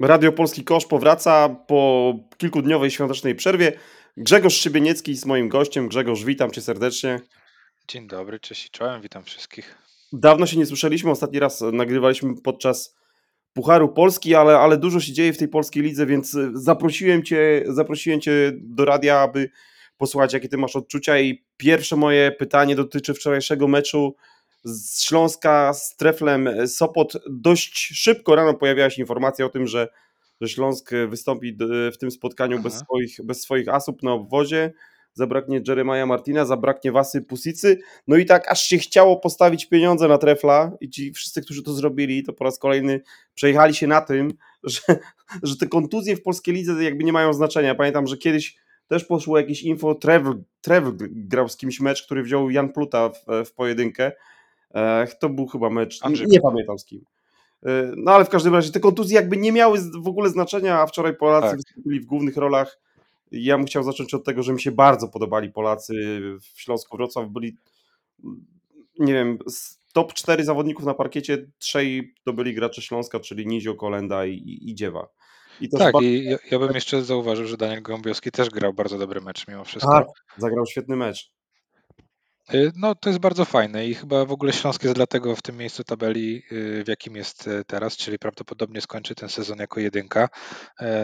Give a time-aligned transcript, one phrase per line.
[0.00, 3.72] Radio Polski Kosz powraca po kilkudniowej świątecznej przerwie.
[4.16, 5.88] Grzegorz Szybieniecki jest moim gościem.
[5.88, 7.20] Grzegorz, witam cię serdecznie.
[7.88, 9.78] Dzień dobry, cześć i czołem, witam wszystkich.
[10.12, 12.96] Dawno się nie słyszeliśmy, ostatni raz nagrywaliśmy podczas
[13.52, 18.20] Pucharu Polski, ale, ale dużo się dzieje w tej polskiej lidze, więc zaprosiłem cię, zaprosiłem
[18.20, 19.50] cię do radia, aby
[19.98, 21.18] posłuchać, jakie ty masz odczucia.
[21.18, 24.16] I pierwsze moje pytanie dotyczy wczorajszego meczu
[24.66, 27.12] z Śląska z Treflem Sopot.
[27.30, 29.88] Dość szybko rano pojawiła się informacja o tym, że,
[30.40, 31.56] że Śląsk wystąpi
[31.92, 34.72] w tym spotkaniu bez swoich, bez swoich asów na obwozie.
[35.12, 37.78] Zabraknie Jeremiah Martina, zabraknie Wasy Pusicy.
[38.06, 41.72] No i tak aż się chciało postawić pieniądze na Trefla i ci wszyscy, którzy to
[41.72, 43.00] zrobili, to po raz kolejny
[43.34, 44.32] przejechali się na tym,
[44.64, 44.80] że,
[45.42, 47.74] że te kontuzje w polskiej lidze jakby nie mają znaczenia.
[47.74, 48.56] Pamiętam, że kiedyś
[48.88, 53.44] też poszło jakieś info, Trevor, Trevor grał z kimś mecz, który wziął Jan Pluta w,
[53.44, 54.12] w pojedynkę
[55.20, 56.26] to był chyba mecz, Andrzej.
[56.26, 57.04] nie pamiętam z kim.
[57.66, 60.86] E, no ale w każdym razie te kontuzje jakby nie miały w ogóle znaczenia, a
[60.86, 61.56] wczoraj Polacy tak.
[61.56, 62.78] wystąpili w głównych rolach.
[63.30, 65.94] Ja bym chciał zacząć od tego, że mi się bardzo podobali Polacy
[66.40, 67.28] w Śląsku Wrocław.
[67.28, 67.56] Byli,
[68.98, 69.38] nie wiem,
[69.92, 74.74] top 4 zawodników na parkiecie, trzej to byli gracze Śląska, czyli Nizio, Kolenda i, i
[74.74, 75.08] Dziewa.
[75.60, 76.08] I tak, bardzo...
[76.08, 79.64] i ja, ja, bym jeszcze zauważył, że Daniel Gąbiowski też grał bardzo dobry mecz mimo
[79.64, 79.92] wszystko.
[79.92, 80.06] Tak,
[80.38, 81.32] zagrał świetny mecz.
[82.54, 85.56] Y, no, to jest bardzo fajne i chyba w ogóle Śląsk jest dlatego w tym
[85.56, 90.28] miejscu tabeli, y, w jakim jest y, teraz, czyli prawdopodobnie skończy ten sezon jako jedynka,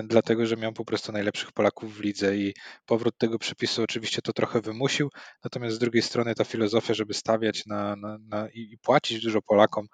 [0.04, 2.54] dlatego że miał po prostu najlepszych Polaków w lidze i
[2.86, 5.10] powrót tego przepisu oczywiście to trochę wymusił,
[5.44, 9.86] natomiast z drugiej strony ta filozofia, żeby stawiać na, na, na i płacić dużo Polakom,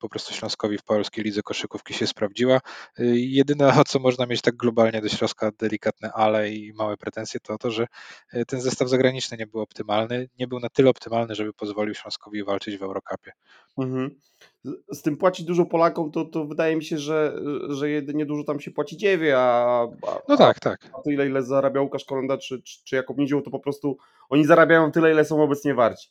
[0.00, 2.60] po prostu Śląskowi w polskiej lidze koszykówki się sprawdziła.
[3.14, 7.58] Jedyne, o co można mieć tak globalnie do Śląska delikatne ale i małe pretensje, to
[7.58, 7.86] to, że
[8.46, 12.44] ten zestaw zagraniczny nie był optymalny, nie był był na tyle optymalny, żeby pozwolił Śląskowi
[12.44, 13.32] walczyć w Eurocupie.
[13.78, 14.10] Mhm.
[14.92, 17.36] Z tym płaci dużo Polakom, to, to wydaje mi się, że,
[17.68, 20.90] że jedynie dużo tam się płaci dziewie, a, a no tak, tak.
[20.98, 23.96] A tyle, ile zarabia Łukasz Kolenda czy, czy, czy Jakub Nizioł, to po prostu
[24.28, 26.08] oni zarabiają tyle, ile są obecnie warci.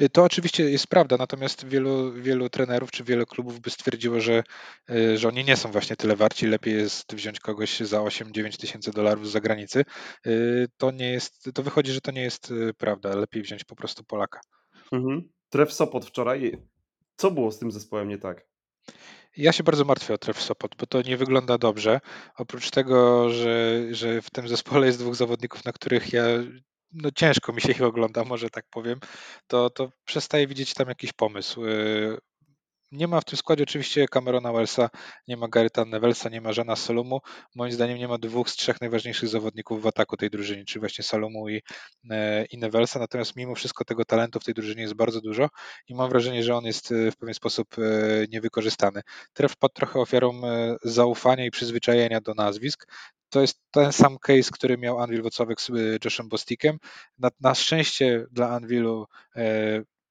[0.00, 4.42] Y, to oczywiście jest prawda, natomiast wielu, wielu trenerów czy wiele klubów by stwierdziło, że,
[4.90, 8.90] y, że oni nie są właśnie tyle warci, lepiej jest wziąć kogoś za 8-9 tysięcy
[8.90, 9.84] dolarów z zagranicy.
[10.26, 14.04] Y, to nie jest, to wychodzi, że to nie jest prawda, lepiej wziąć po prostu
[14.04, 14.40] Polaka.
[14.92, 15.28] Mhm.
[15.48, 16.62] Tref Sopot wczoraj.
[17.16, 18.46] Co było z tym zespołem nie tak?
[19.36, 22.00] Ja się bardzo martwię o Tref Sopot, bo to nie wygląda dobrze.
[22.36, 26.24] Oprócz tego, że, że w tym zespole jest dwóch zawodników, na których ja
[26.92, 29.00] no ciężko mi się ich ogląda, może tak powiem,
[29.46, 31.62] to, to przestaję widzieć tam jakiś pomysł.
[32.92, 34.90] Nie ma w tym składzie oczywiście Camerona Wellsa,
[35.28, 37.20] nie ma Garyta Nevelsa, nie ma Żana Salomu.
[37.54, 41.04] Moim zdaniem nie ma dwóch z trzech najważniejszych zawodników w ataku tej drużyny, czyli właśnie
[41.04, 41.62] Salomu i,
[42.10, 42.98] e, i Nevelsa.
[42.98, 45.48] Natomiast mimo wszystko tego talentu w tej drużynie jest bardzo dużo
[45.88, 47.82] i mam wrażenie, że on jest e, w pewien sposób e,
[48.28, 49.00] niewykorzystany.
[49.32, 50.40] Tref padł trochę ofiarą
[50.82, 52.86] zaufania i przyzwyczajenia do nazwisk.
[53.28, 55.70] To jest ten sam case, który miał Anvil Wocławek z
[56.04, 56.78] Joshem Bostikiem.
[57.18, 59.06] Na, na szczęście dla Anvilu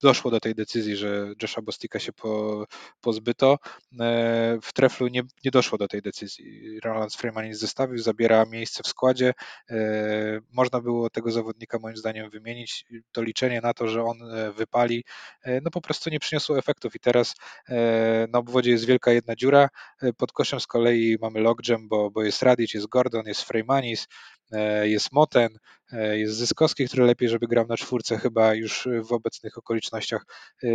[0.02, 2.66] doszło do tej decyzji, że Josha Bostika się po,
[3.02, 3.58] pozbyto.
[4.00, 6.80] E, w Treflu nie, nie doszło do tej decyzji.
[6.84, 9.34] Roland Freeman zestawił, zabiera miejsce w składzie.
[9.70, 9.76] E,
[10.54, 12.86] można było tego zawodnika moim zdaniem wymienić.
[13.12, 15.04] To liczenie na to, że on e, wypali,
[15.62, 17.36] no po prostu nie przyniosło efektów i teraz
[18.30, 19.70] na obwodzie jest wielka jedna dziura.
[20.18, 24.08] Pod koszem z kolei mamy logjam, bo, bo jest Radic, jest Gordon, jest Freymanis,
[24.84, 25.50] jest Moten,
[25.92, 30.26] e, jest Zyskowski, który lepiej, żeby grał na czwórce chyba już w obecnych okolicznościach.
[30.64, 30.68] E,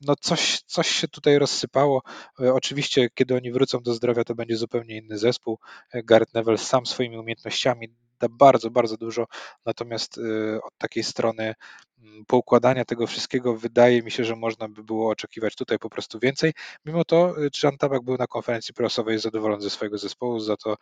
[0.00, 2.02] no coś, coś się tutaj rozsypało.
[2.38, 5.58] Oczywiście, kiedy oni wrócą do zdrowia, to będzie zupełnie inny zespół.
[6.04, 7.88] Gareth Neville sam swoimi umiejętnościami
[8.20, 9.26] da bardzo, bardzo dużo,
[9.66, 10.20] natomiast
[10.62, 11.54] od takiej strony
[12.02, 16.18] Mm, poukładania tego wszystkiego wydaje mi się, że można by było oczekiwać tutaj po prostu
[16.18, 16.52] więcej.
[16.84, 20.76] Mimo to Jan y, Tabak był na konferencji prasowej zadowolony ze swojego zespołu, za to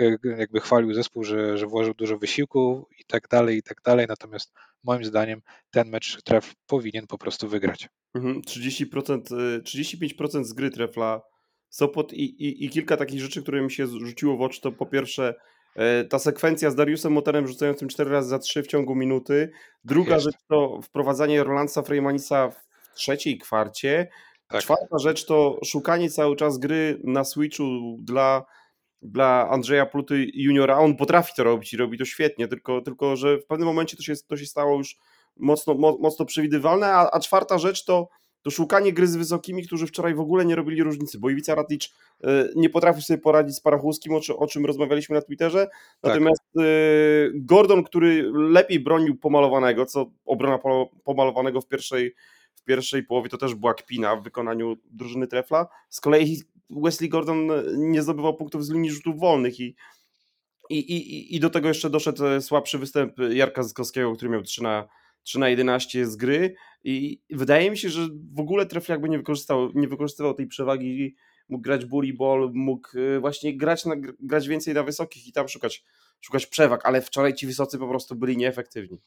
[0.00, 4.06] y, jakby chwalił zespół, że, że włożył dużo wysiłku i tak dalej, i tak dalej.
[4.08, 4.52] Natomiast
[4.84, 7.88] moim zdaniem ten mecz tref powinien po prostu wygrać.
[8.16, 9.22] 30%,
[9.62, 11.22] 35% y, z gry trefla
[11.68, 14.86] Sopot i, i, i kilka takich rzeczy, które mi się rzuciło w oczy, to po
[14.86, 15.34] pierwsze
[16.10, 19.50] ta sekwencja z Dariusem Moterem rzucającym 4 razy za 3 w ciągu minuty.
[19.84, 24.08] Druga tak rzecz to wprowadzanie Rolandsa Freymanisa w trzeciej kwarcie.
[24.48, 24.62] Tak.
[24.62, 28.44] Czwarta rzecz to szukanie cały czas gry na switchu dla,
[29.02, 30.78] dla Andrzeja Pluty juniora.
[30.78, 34.02] On potrafi to robić i robi to świetnie, tylko, tylko że w pewnym momencie to
[34.02, 34.96] się, to się stało już
[35.36, 36.86] mocno, mo, mocno przewidywalne.
[36.86, 38.08] A, a czwarta rzecz to
[38.42, 41.94] to szukanie gry z wysokimi, którzy wczoraj w ogóle nie robili różnicy, bo Iwica Ratic
[42.24, 45.72] e, nie potrafił sobie poradzić z Parachuskim, o, o czym rozmawialiśmy na Twitterze, tak.
[46.02, 46.64] natomiast tak.
[47.34, 50.58] Gordon, który lepiej bronił pomalowanego, co obrona
[51.04, 52.14] pomalowanego w pierwszej,
[52.54, 55.66] w pierwszej połowie to też była kpina w wykonaniu drużyny Trefla.
[55.88, 59.76] Z kolei Wesley Gordon nie zdobywał punktów z linii rzutów wolnych i,
[60.70, 64.88] i, i, i do tego jeszcze doszedł słabszy występ Jarka Zyskowskiego, który miał 3 na,
[65.22, 69.18] 3 na 11 z gry i wydaje mi się, że w ogóle Trefl jakby nie
[69.18, 71.16] wykorzystał, nie wykorzystywał tej przewagi
[71.50, 75.48] mógł grać bully ball, mógł y, właśnie grać, na, grać więcej na wysokich i tam
[75.48, 75.84] szukać,
[76.20, 78.98] szukać przewag, ale wczoraj ci wysocy po prostu byli nieefektywni.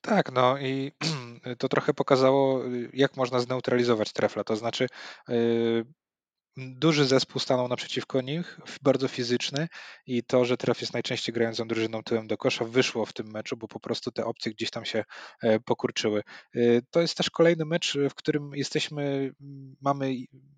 [0.00, 0.92] Tak, no i
[1.58, 4.44] to trochę pokazało, y, jak można zneutralizować trefla.
[4.44, 4.86] To znaczy,
[5.28, 5.84] y,
[6.56, 9.68] duży zespół stanął naprzeciwko nich, bardzo fizyczny
[10.06, 13.56] i to, że Tref jest najczęściej grającą drużyną tyłem do kosza, wyszło w tym meczu,
[13.56, 15.04] bo po prostu te opcje gdzieś tam się
[15.42, 16.22] e, pokurczyły.
[16.54, 16.60] E,
[16.90, 19.32] to jest też kolejny mecz, w którym jesteśmy,
[19.80, 20.14] mamy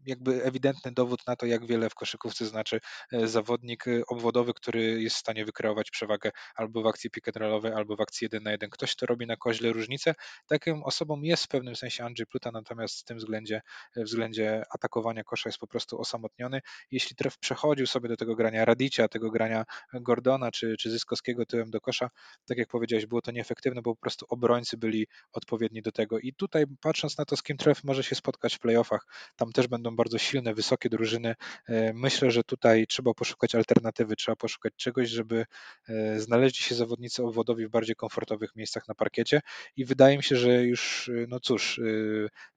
[0.06, 2.80] jakby ewidentny dowód na to, jak wiele w koszykówce znaczy
[3.12, 7.72] e, zawodnik obwodowy, który jest w stanie wykreować przewagę albo w akcji pick and rollowej,
[7.72, 8.70] albo w akcji 1 na 1.
[8.70, 10.14] Ktoś, kto robi na koźle różnicę.
[10.46, 13.62] Taką osobą jest w pewnym sensie Andrzej Pluta, natomiast w tym względzie,
[13.96, 16.60] względzie atakowania kosza jest po prostu prostu osamotniony.
[16.90, 21.70] Jeśli tref przechodził sobie do tego grania Radicia, tego grania Gordona czy, czy Zyskowskiego tyłem
[21.70, 22.10] do kosza,
[22.46, 26.18] tak jak powiedziałeś, było to nieefektywne, bo po prostu obrońcy byli odpowiedni do tego.
[26.18, 29.06] I tutaj patrząc na to, z kim tref może się spotkać w playoffach,
[29.36, 31.34] tam też będą bardzo silne, wysokie drużyny.
[31.68, 35.44] E, myślę, że tutaj trzeba poszukać alternatywy, trzeba poszukać czegoś, żeby
[35.88, 39.40] e, znaleźli się zawodnicy obwodowi w bardziej komfortowych miejscach na parkiecie
[39.76, 41.80] i wydaje mi się, że już, e, no cóż,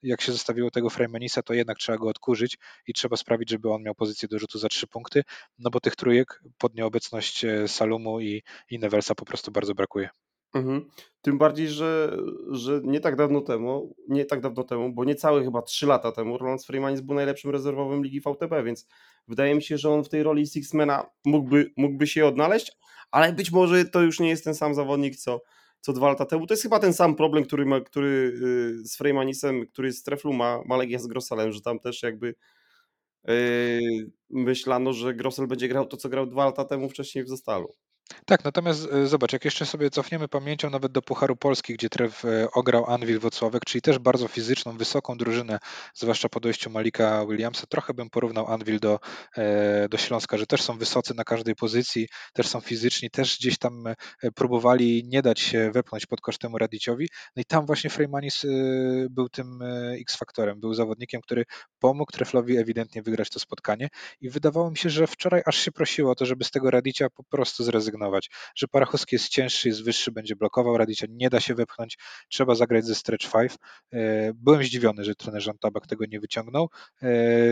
[0.04, 3.84] jak się zostawiło tego Freemanisa, to jednak trzeba go odkurzyć i trzeba sprawić, żeby on
[3.84, 5.24] miał pozycję do rzutu za trzy punkty,
[5.60, 10.10] no bo tych trójek pod nieobecność e, Salumu i, i Nevelsa po prostu bardzo brakuje.
[10.54, 10.90] Mhm.
[11.22, 12.18] Tym bardziej, że,
[12.52, 16.38] że nie tak dawno temu, nie tak dawno temu, bo niecałe chyba 3 lata temu,
[16.38, 18.88] Roland Freemanis był najlepszym rezerwowym ligi VTB, więc
[19.28, 22.72] wydaje mi się, że on w tej roli Sixmana mógłby, mógłby się odnaleźć,
[23.12, 25.42] ale być może to już nie jest ten sam zawodnik, co,
[25.82, 26.48] co dwa lata temu.
[26.48, 28.34] To jest chyba ten sam problem, który, ma, który
[28.82, 32.36] y, z Freemanisem, który z Treflu ma, ma Legia z Grossalem, że tam też jakby
[34.30, 37.68] myślano, że Grossel będzie grał to, co grał dwa lata temu wcześniej w Zostalu.
[38.26, 42.28] Tak, natomiast e, zobacz, jak jeszcze sobie cofniemy pamięcią nawet do Pucharu Polski, gdzie Trev
[42.28, 45.60] e, ograł Anwil Wocławek, czyli też bardzo fizyczną, wysoką drużynę,
[45.94, 49.00] zwłaszcza po dojściu Malika Williamsa, trochę bym porównał Anwil do,
[49.38, 53.58] e, do Śląska, że też są wysocy na każdej pozycji, też są fizyczni, też gdzieś
[53.58, 53.84] tam
[54.36, 58.46] próbowali nie dać się wepchnąć pod kosztem Radiciowi, no i tam właśnie Freymanis
[59.10, 59.60] był tym
[60.02, 61.44] X-faktorem, był zawodnikiem, który
[61.80, 63.88] pomógł Treflowi ewidentnie wygrać to spotkanie.
[64.22, 67.10] I wydawało mi się, że wczoraj aż się prosiło o to, żeby z tego Radicia
[67.10, 67.99] po prostu zrezygnować
[68.56, 71.98] że Parachowski jest cięższy, jest wyższy, będzie blokował, Radicia nie da się wepchnąć,
[72.30, 73.52] trzeba zagrać ze stretch 5.
[73.94, 76.70] E, byłem zdziwiony, że trener Jean Tabak tego nie wyciągnął
[77.02, 77.08] e,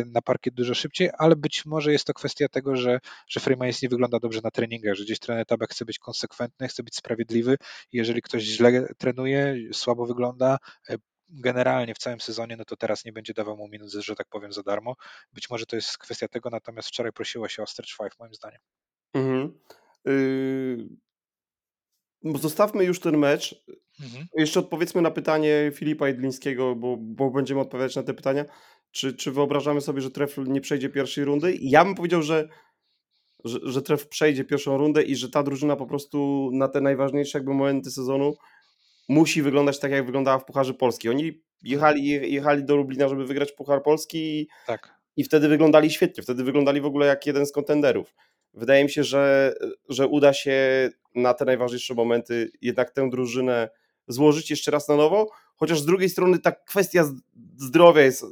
[0.06, 3.00] na parkiet dużo szybciej, ale być może jest to kwestia tego, że,
[3.30, 6.84] że Freeman nie wygląda dobrze na treningach, że gdzieś trener Tabak chce być konsekwentny, chce
[6.84, 7.58] być sprawiedliwy
[7.92, 10.58] jeżeli ktoś źle trenuje, słabo wygląda,
[10.90, 10.96] e,
[11.30, 14.54] generalnie w całym sezonie, no to teraz nie będzie dawał mu minut, że tak powiem,
[14.54, 14.96] za darmo.
[15.34, 18.60] Być może to jest kwestia tego, natomiast wczoraj prosiło się o stretch 5 moim zdaniem.
[19.14, 19.60] Mhm.
[20.08, 20.88] Yy,
[22.24, 23.64] zostawmy już ten mecz.
[24.04, 24.28] Mhm.
[24.36, 28.46] Jeszcze odpowiedzmy na pytanie Filipa Jedlińskiego, bo, bo będziemy odpowiadać na te pytania.
[28.92, 31.58] Czy, czy wyobrażamy sobie, że Tref nie przejdzie pierwszej rundy?
[31.62, 32.48] Ja bym powiedział, że,
[33.46, 37.38] że, że Tref przejdzie pierwszą rundę i że ta drużyna po prostu na te najważniejsze
[37.38, 38.34] jakby momenty sezonu
[39.10, 41.10] musi wyglądać tak, jak wyglądała w Pucharze Polski.
[41.10, 44.94] Oni jechali, jechali do Lublina, żeby wygrać Puchar Polski i, tak.
[45.16, 46.24] i wtedy wyglądali świetnie.
[46.24, 48.14] Wtedy wyglądali w ogóle jak jeden z kontenderów
[48.58, 49.54] wydaje mi się, że,
[49.90, 53.70] że uda się na te najważniejsze momenty jednak tę drużynę
[54.08, 57.04] złożyć jeszcze raz na nowo, chociaż z drugiej strony ta kwestia
[57.58, 58.26] zdrowia jest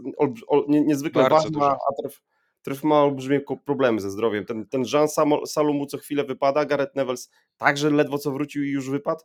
[0.68, 1.72] niezwykle Bardzo ważna, dużo.
[1.72, 2.22] a tref,
[2.62, 4.46] tref ma olbrzymie problemy ze zdrowiem.
[4.46, 5.08] Ten, ten Jean
[5.46, 9.24] Salumu co chwilę wypada, Gareth Nevels także ledwo co wrócił i już wypadł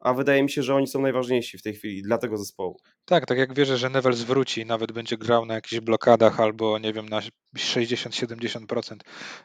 [0.00, 2.80] a wydaje mi się, że oni są najważniejsi w tej chwili dla tego zespołu.
[3.04, 6.92] Tak, tak jak wierzę, że Neville zwróci, nawet będzie grał na jakichś blokadach albo nie
[6.92, 7.20] wiem, na
[7.56, 8.96] 60-70%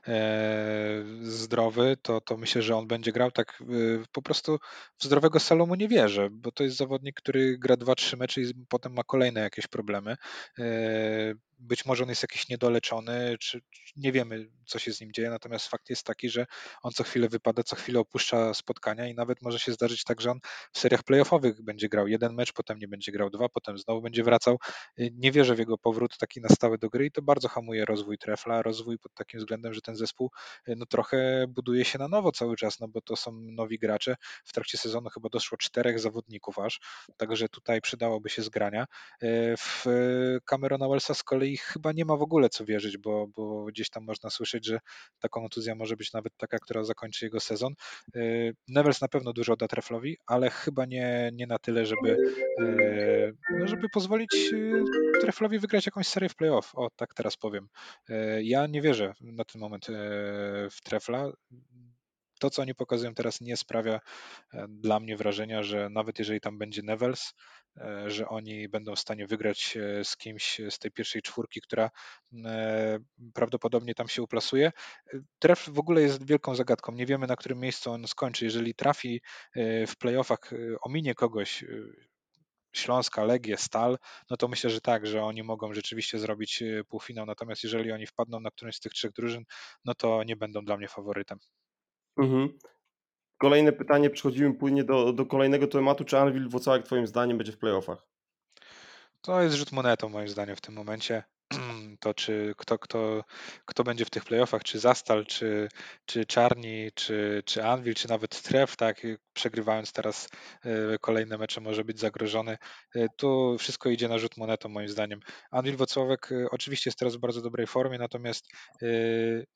[0.08, 3.66] e, zdrowy, to, to myślę, że on będzie grał tak e,
[4.12, 4.60] po prostu
[4.98, 8.94] w zdrowego Salomu nie wierzę, bo to jest zawodnik, który gra 2-3 mecze i potem
[8.94, 10.16] ma kolejne jakieś problemy.
[10.60, 13.62] E, być może on jest jakiś niedoleczony, czy,
[13.96, 16.46] nie wiemy, co się z nim dzieje, natomiast fakt jest taki, że
[16.84, 20.32] on co chwilę wypada, co chwilę opuszcza spotkania i nawet może się zdarzyć tak, że
[20.32, 20.40] on
[20.72, 24.24] w seriach playoffowych będzie grał jeden mecz, potem nie będzie grał dwa, potem znowu będzie
[24.24, 24.58] wracał.
[24.98, 28.18] Nie wierzę w jego powrót taki na stałe do gry i to bardzo hamuje rozwój
[28.18, 30.32] Trefla, rozwój pod takim względem, że ten zespół
[30.68, 34.16] no trochę buduje się na nowo cały czas, no bo to są nowi gracze.
[34.46, 36.80] W trakcie sezonu chyba doszło czterech zawodników aż,
[37.18, 38.86] także tutaj przydałoby się zgrania.
[39.58, 39.86] W
[40.50, 44.04] Camerona Wellsa z kolei chyba nie ma w ogóle co wierzyć, bo, bo gdzieś tam
[44.04, 44.80] można słyszeć, że
[45.20, 47.74] ta kontuzja może być nawet taka, która zakończy jego sezon.
[48.68, 52.18] Nevers na pewno dużo da Treflowi, ale chyba nie, nie na tyle, żeby,
[53.60, 54.54] no żeby pozwolić
[55.22, 56.72] Treflowi wygrać jakąś serię w playoff.
[56.76, 57.68] O, tak teraz powiem.
[58.42, 59.88] Ja nie wierzę na ten moment
[60.72, 61.32] w Trefla.
[62.40, 64.00] To, co oni pokazują teraz, nie sprawia
[64.68, 67.34] dla mnie wrażenia, że nawet jeżeli tam będzie Nevels,
[68.06, 71.90] że oni będą w stanie wygrać z kimś z tej pierwszej czwórki, która
[73.34, 74.72] prawdopodobnie tam się uplasuje.
[75.40, 76.92] Tref w ogóle jest wielką zagadką.
[76.92, 78.46] Nie wiemy, na którym miejscu on skończy.
[78.46, 79.22] Jeżeli trafi
[79.88, 81.66] w playoffach, ominie kogoś,
[82.74, 83.98] Śląska, Legię, Stal,
[84.30, 87.26] no to myślę, że tak, że oni mogą rzeczywiście zrobić półfinał.
[87.26, 89.44] Natomiast jeżeli oni wpadną na którąś z tych trzech drużyn,
[89.86, 91.40] no to nie będą dla mnie faworytem.
[92.18, 92.58] Mhm.
[93.38, 96.04] Kolejne pytanie, przechodzimy płynnie do, do kolejnego tematu.
[96.06, 98.08] Czy Anvil Włocławek twoim zdaniem będzie w playoffach?
[99.22, 101.24] To jest rzut monetą moim zdaniem w tym momencie.
[102.00, 103.24] To czy kto, kto,
[103.66, 105.70] kto będzie w tych playoffach, czy Zastal, czy,
[106.06, 109.02] czy Czarni, czy, czy Anvil, czy nawet Tref, tak,
[109.34, 110.30] przegrywając teraz
[110.66, 112.58] e, kolejne mecze może być zagrożony.
[112.96, 115.20] E, tu wszystko idzie na rzut monetą moim zdaniem.
[115.52, 118.46] Anvil Wocławek oczywiście jest teraz w bardzo dobrej formie, natomiast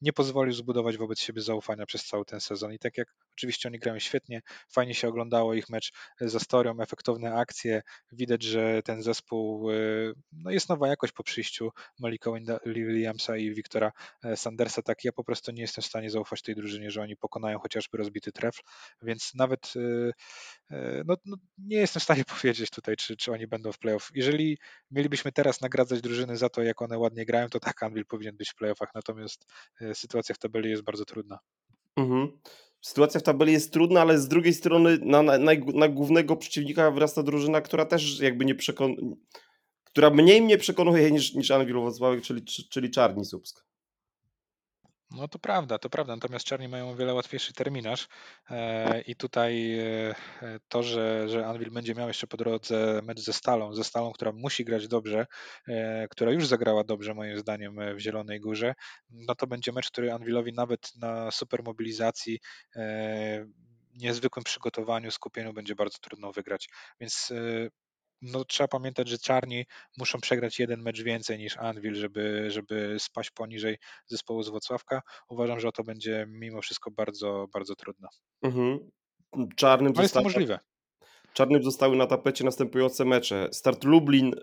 [0.01, 2.73] nie pozwolił zbudować wobec siebie zaufania przez cały ten sezon.
[2.73, 4.41] I tak jak oczywiście oni grają świetnie,
[4.71, 5.91] fajnie się oglądało ich mecz
[6.21, 9.69] za Storią, efektowne akcje, widać, że ten zespół
[10.31, 12.26] no jest nowa jakość po przyjściu Malika
[12.65, 13.91] Williamsa i Wiktora
[14.35, 17.59] Sandersa, tak ja po prostu nie jestem w stanie zaufać tej drużynie, że oni pokonają
[17.59, 18.61] chociażby rozbity trefl,
[19.01, 20.13] więc nawet Y,
[20.71, 24.09] y, no, no, nie jestem w stanie powiedzieć tutaj, czy, czy oni będą w playoff.
[24.15, 24.57] Jeżeli
[24.91, 28.49] mielibyśmy teraz nagradzać drużyny za to, jak one ładnie grają, to tak, Anvil powinien być
[28.49, 29.45] w playoffach, natomiast
[29.93, 31.39] sytuacja w tabeli jest bardzo trudna.
[31.95, 32.39] Mhm.
[32.81, 35.37] Sytuacja w tabeli jest trudna, ale z drugiej strony na, na,
[35.73, 39.15] na głównego przeciwnika wyrasta drużyna, która też jakby nie przekonuje,
[39.97, 43.65] która mniej mnie przekonuje niż, niż Anvil Wrocławek, czyli, czyli Czarni Słupsk.
[45.11, 46.15] No to prawda, to prawda.
[46.15, 48.07] Natomiast czarni mają o wiele łatwiejszy terminarz
[48.49, 50.15] e, i tutaj e,
[50.67, 54.31] to, że, że Anvil będzie miał jeszcze po drodze mecz ze Stalą, ze Stalą, która
[54.31, 55.25] musi grać dobrze,
[55.67, 58.73] e, która już zagrała dobrze moim zdaniem w Zielonej Górze,
[59.09, 62.39] no to będzie mecz, który Anvilowi nawet na supermobilizacji
[63.95, 66.69] niezwykłym przygotowaniu, skupieniu będzie bardzo trudno wygrać.
[66.99, 67.33] Więc
[68.21, 69.65] no, trzeba pamiętać, że czarni
[69.97, 75.01] muszą przegrać jeden mecz więcej niż Anvil, żeby, żeby spaść poniżej zespołu z Wrocławka.
[75.29, 78.07] Uważam, że to będzie mimo wszystko bardzo, bardzo trudno.
[78.41, 78.91] Mhm.
[79.55, 80.59] Czarnym Ale jest to możliwe.
[81.33, 83.49] Czarnym zostały na tapecie następujące mecze.
[83.51, 84.35] Start Lublin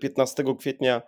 [0.00, 1.02] 15 e, kwietnia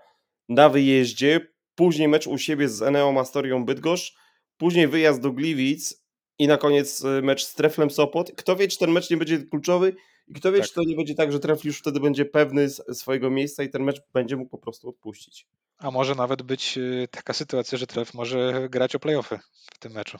[0.48, 1.40] na wyjeździe,
[1.74, 4.16] później mecz u siebie z Eneo Astorią Bydgoszcz,
[4.56, 6.03] później wyjazd do Gliwic
[6.38, 8.32] i na koniec e, mecz z Treflem Sopot.
[8.36, 9.96] Kto wie, czy ten mecz nie będzie kluczowy
[10.28, 10.68] i kto wie, tak.
[10.68, 13.82] czy to nie będzie tak, że Tref już wtedy będzie pewny swojego miejsca i ten
[13.82, 15.46] mecz będzie mógł po prostu odpuścić.
[15.78, 19.38] A może nawet być y, taka sytuacja, że Tref może grać o playoffy
[19.74, 20.18] w tym meczu.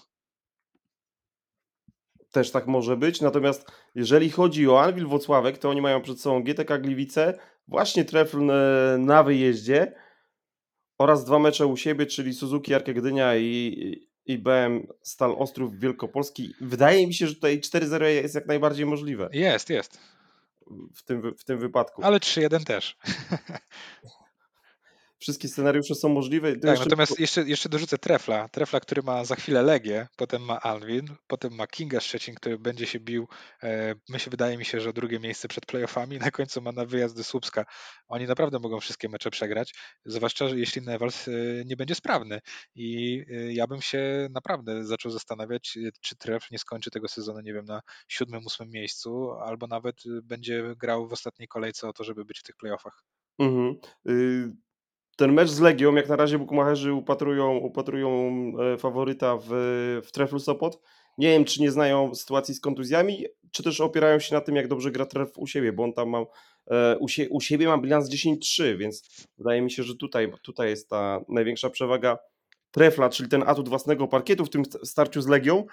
[2.30, 6.42] Też tak może być, natomiast jeżeli chodzi o Anwil Wocławek, to oni mają przed sobą
[6.42, 8.34] GTK Gliwice, właśnie Tref
[8.98, 9.94] na wyjeździe
[10.98, 16.54] oraz dwa mecze u siebie, czyli Suzuki Arkę Gdynia i, i BM Stal Ostrów Wielkopolski.
[16.60, 19.28] Wydaje mi się, że tutaj 4-0 jest jak najbardziej możliwe.
[19.32, 19.98] Jest, jest.
[20.94, 22.02] W tym, w tym wypadku.
[22.04, 22.96] Ale 3-1 też.
[25.24, 26.52] wszystkie scenariusze są możliwe.
[26.52, 26.84] Tak, jeszcze...
[26.84, 28.48] natomiast jeszcze, jeszcze dorzucę Trefla.
[28.48, 32.86] Trefla, który ma za chwilę Legię, potem ma Alwin, potem ma Kinga Szczecin, który będzie
[32.86, 33.28] się bił,
[33.62, 37.16] e, myślę, wydaje mi się, że drugie miejsce przed playoffami, na końcu ma na wyjazd
[37.16, 37.64] do Słupska.
[38.08, 41.32] Oni naprawdę mogą wszystkie mecze przegrać, zwłaszcza jeśli Nevals e,
[41.64, 42.40] nie będzie sprawny.
[42.74, 47.52] I e, ja bym się naprawdę zaczął zastanawiać, czy Tref nie skończy tego sezonu, nie
[47.52, 52.24] wiem, na siódmym, ósmym miejscu, albo nawet będzie grał w ostatniej kolejce o to, żeby
[52.24, 53.04] być w tych playoffach.
[53.38, 53.74] Mhm.
[55.16, 58.30] Ten mecz z Legią, jak na razie bukmacherzy upatrują, upatrują
[58.74, 59.48] e, faworyta w,
[60.04, 60.80] w Treflu Sopot.
[61.18, 64.68] Nie wiem, czy nie znają sytuacji z kontuzjami, czy też opierają się na tym, jak
[64.68, 66.24] dobrze gra Tref u siebie, bo on tam ma
[66.70, 70.68] e, u, sie, u siebie ma bilans 10-3, więc wydaje mi się, że tutaj, tutaj
[70.68, 72.18] jest ta największa przewaga
[72.70, 75.66] Trefla, czyli ten atut własnego parkietu w tym starciu z Legią.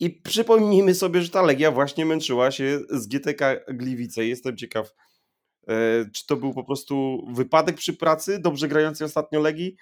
[0.00, 4.26] I przypomnijmy sobie, że ta Legia właśnie męczyła się z GTK Gliwice.
[4.26, 4.94] Jestem ciekaw,
[6.14, 9.76] czy to był po prostu wypadek przy pracy, dobrze grającej ostatnio Legii,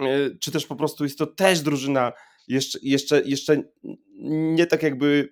[0.00, 0.06] e,
[0.40, 2.12] czy też po prostu jest to też drużyna
[2.48, 3.62] jeszcze, jeszcze, jeszcze
[4.22, 5.28] nie tak jakby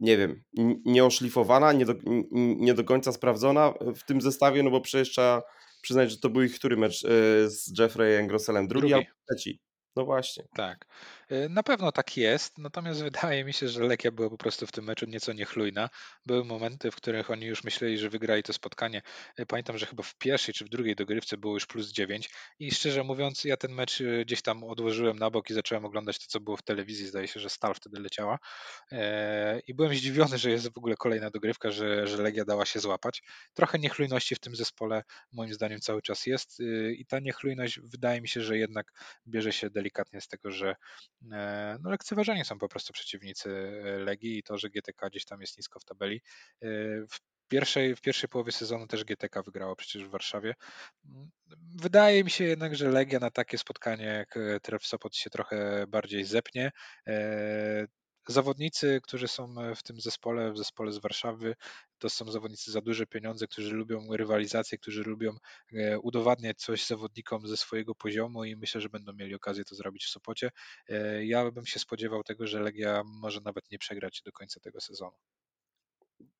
[0.00, 0.42] nie wiem,
[0.84, 1.94] nieoszlifowana, nie do,
[2.32, 5.42] nie do końca sprawdzona w tym zestawie, no bo przecież trzeba,
[5.82, 7.08] przyznać, że to był ich który mecz e,
[7.50, 8.68] z Jeffreyem Grosselem?
[8.68, 8.94] Drugi, Drugi.
[8.94, 9.60] albo trzeci?
[9.96, 10.44] No właśnie.
[10.54, 10.86] Tak.
[11.32, 14.72] Y, na pewno tak jest, natomiast wydaje mi się, że Legia była po prostu w
[14.72, 15.90] tym meczu nieco niechlujna.
[16.26, 19.02] Były momenty, w których oni już myśleli, że wygrali to spotkanie.
[19.40, 22.70] Y, pamiętam, że chyba w pierwszej czy w drugiej dogrywce było już plus 9 i
[22.70, 26.24] szczerze mówiąc, ja ten mecz y, gdzieś tam odłożyłem na bok i zacząłem oglądać to,
[26.28, 27.06] co było w telewizji.
[27.06, 28.38] Zdaje się, że Stal wtedy leciała.
[29.66, 33.22] I byłem zdziwiony, że jest w ogóle kolejna dogrywka, że, że Legia dała się złapać.
[33.54, 35.02] Trochę niechlujności w tym zespole
[35.32, 36.60] moim zdaniem cały czas jest
[36.96, 38.92] i ta niechlujność wydaje mi się, że jednak
[39.26, 40.76] bierze się delikatnie z tego, że
[41.20, 43.50] no, lekceważeni są po prostu przeciwnicy
[43.84, 46.16] e, Legii i to, że GTK gdzieś tam jest nisko w tabeli.
[46.62, 46.68] E,
[47.10, 50.54] w pierwszej, w pierwszej połowie sezonu też GTK wygrało przecież w Warszawie.
[51.04, 51.30] Mm,
[51.74, 56.24] wydaje mi się jednak, że Legia na takie spotkanie jak Tref Sopot się trochę bardziej
[56.24, 56.72] zepnie.
[58.28, 61.54] Zawodnicy, którzy są w tym zespole, w zespole z Warszawy,
[61.98, 65.36] to są zawodnicy za duże pieniądze, którzy lubią rywalizację, którzy lubią
[65.72, 70.04] e, udowadniać coś zawodnikom ze swojego poziomu i myślę, że będą mieli okazję to zrobić
[70.04, 70.50] w Sopocie.
[70.88, 74.80] E, ja bym się spodziewał tego, że Legia może nawet nie przegrać do końca tego
[74.80, 75.16] sezonu.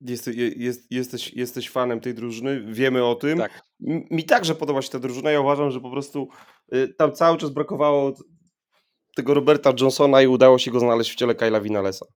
[0.00, 3.38] Jest, jest, jesteś, jesteś fanem tej drużyny, wiemy o tym.
[3.38, 3.62] Tak.
[4.10, 5.30] Mi także podoba się ta drużyna.
[5.30, 6.28] Ja uważam, że po prostu
[6.74, 8.14] y, tam cały czas brakowało
[9.16, 12.06] tego Roberta Johnsona i udało się go znaleźć w ciele Kyla Vinalesa.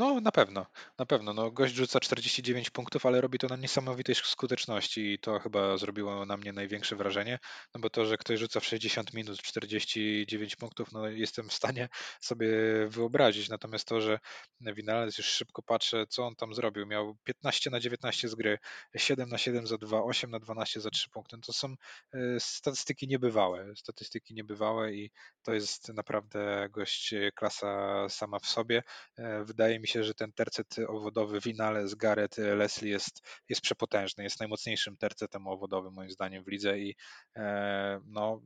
[0.00, 0.66] No, na pewno,
[0.98, 1.34] na pewno.
[1.34, 6.26] No, gość rzuca 49 punktów, ale robi to na niesamowitej skuteczności i to chyba zrobiło
[6.26, 7.38] na mnie największe wrażenie,
[7.74, 11.88] no bo to, że ktoś rzuca w 60 minut 49 punktów, no jestem w stanie
[12.20, 12.48] sobie
[12.88, 13.48] wyobrazić.
[13.48, 14.18] Natomiast to, że
[14.60, 16.86] Winales już szybko patrzę, co on tam zrobił.
[16.86, 18.58] Miał 15 na 19 z gry,
[18.96, 21.36] 7 na 7 za 2, 8 na 12 za 3 punkty.
[21.36, 21.74] No to są
[22.14, 25.10] e, statystyki niebywałe, statystyki niebywałe i
[25.42, 28.82] to jest naprawdę gość e, klasa sama w sobie.
[29.16, 34.40] E, wydaje mi się, że ten tercet owodowy Vinales, Garrett, Leslie jest, jest przepotężny, jest
[34.40, 36.94] najmocniejszym tercetem owodowym moim zdaniem w lidze i
[37.36, 38.42] e, no,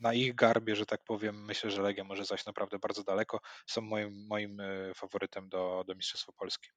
[0.00, 3.40] na ich garbie, że tak powiem, myślę, że Legia może zajść naprawdę bardzo daleko.
[3.66, 6.68] Są moim, moim e, faworytem do, do Mistrzostwa Polski.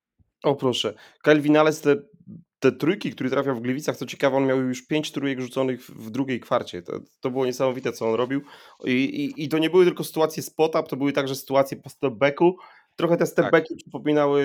[0.44, 0.94] O proszę.
[1.24, 1.96] Kyle Vinales, te,
[2.60, 6.10] te trójki, które trafiał w Gliwicach, co ciekawe, on miał już pięć trójek rzuconych w
[6.10, 6.82] drugiej kwarcie.
[6.82, 8.42] To, to było niesamowite, co on robił.
[8.86, 12.54] I, i, I to nie były tylko sytuacje spot-up, to były także sytuacje po step-backu,
[12.96, 13.78] Trochę te stepbacki tak.
[13.78, 14.42] przypominały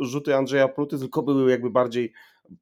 [0.00, 2.12] y, rzuty Andrzeja Pluty, tylko były jakby bardziej,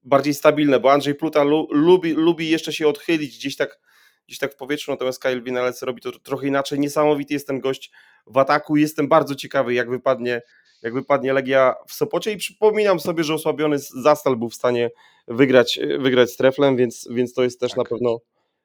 [0.04, 3.80] bardziej stabilne, bo Andrzej Pluta lu, lubi, lubi jeszcze się odchylić gdzieś tak,
[4.26, 6.80] gdzieś tak w powietrzu, natomiast Kyle Winalec robi to trochę inaczej.
[6.80, 7.92] Niesamowity jest ten gość
[8.26, 8.76] w ataku.
[8.76, 10.42] Jestem bardzo ciekawy, jak wypadnie,
[10.82, 14.91] jak wypadnie Legia w Sopocie i przypominam sobie, że osłabiony Zastal był w stanie
[15.28, 17.78] wygrać, wygrać z Treflem, więc, więc to jest też tak.
[17.78, 18.19] na pewno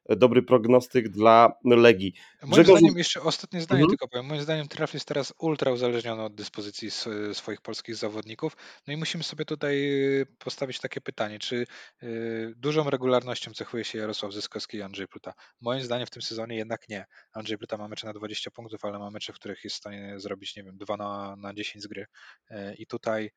[0.09, 2.13] dobry prognostyk dla Legii.
[2.41, 2.79] Moim Grzegorz...
[2.79, 3.89] zdaniem, jeszcze ostatnie zdanie mhm.
[3.89, 6.89] tylko powiem, moim zdaniem Traf jest teraz ultra uzależniony od dyspozycji
[7.33, 9.75] swoich polskich zawodników, no i musimy sobie tutaj
[10.21, 11.65] y, postawić takie pytanie, czy
[12.03, 15.33] y, dużą regularnością cechuje się Jarosław Zyskowski i Andrzej Pluta?
[15.61, 17.05] Moim zdaniem w tym sezonie jednak nie.
[17.33, 20.19] Andrzej Pluta ma mecze na 20 punktów, ale ma mecze, w których jest w stanie
[20.19, 22.05] zrobić, nie wiem, 2 na, na 10 z gry
[22.51, 23.31] y, i tutaj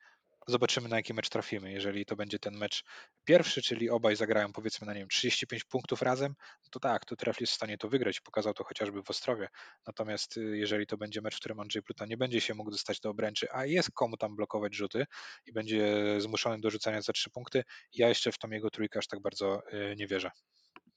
[0.47, 1.73] Zobaczymy, na jaki mecz trafimy.
[1.73, 2.85] Jeżeli to będzie ten mecz
[3.25, 6.35] pierwszy, czyli obaj zagrają powiedzmy na wiem, 35 punktów razem,
[6.71, 8.21] to tak, to Tref jest w stanie to wygrać.
[8.21, 9.49] Pokazał to chociażby w Ostrowie.
[9.87, 13.01] Natomiast y, jeżeli to będzie mecz, w którym Andrzej Pluta nie będzie się mógł dostać
[13.01, 15.07] do obręczy, a jest komu tam blokować rzuty
[15.47, 19.07] i będzie zmuszony do rzucania za trzy punkty, ja jeszcze w tą jego trójkę aż
[19.07, 20.31] tak bardzo y, nie wierzę.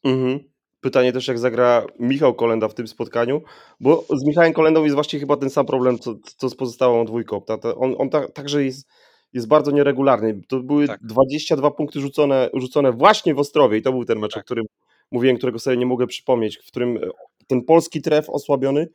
[0.03, 0.39] Mhm.
[0.81, 3.41] Pytanie też, jak zagra Michał Kolenda w tym spotkaniu,
[3.79, 7.41] bo z Michałem Kolendą jest właściwie chyba ten sam problem, co, co z pozostałą dwójką.
[7.75, 8.87] On, on ta, także jest
[9.33, 10.41] jest bardzo nieregularny.
[10.47, 10.99] To były tak.
[11.03, 14.41] 22 punkty rzucone, rzucone właśnie w Ostrowie i to był ten mecz, tak.
[14.41, 14.65] o którym
[15.11, 16.99] mówiłem, którego sobie nie mogę przypomnieć, w którym e,
[17.47, 18.87] ten polski tref osłabiony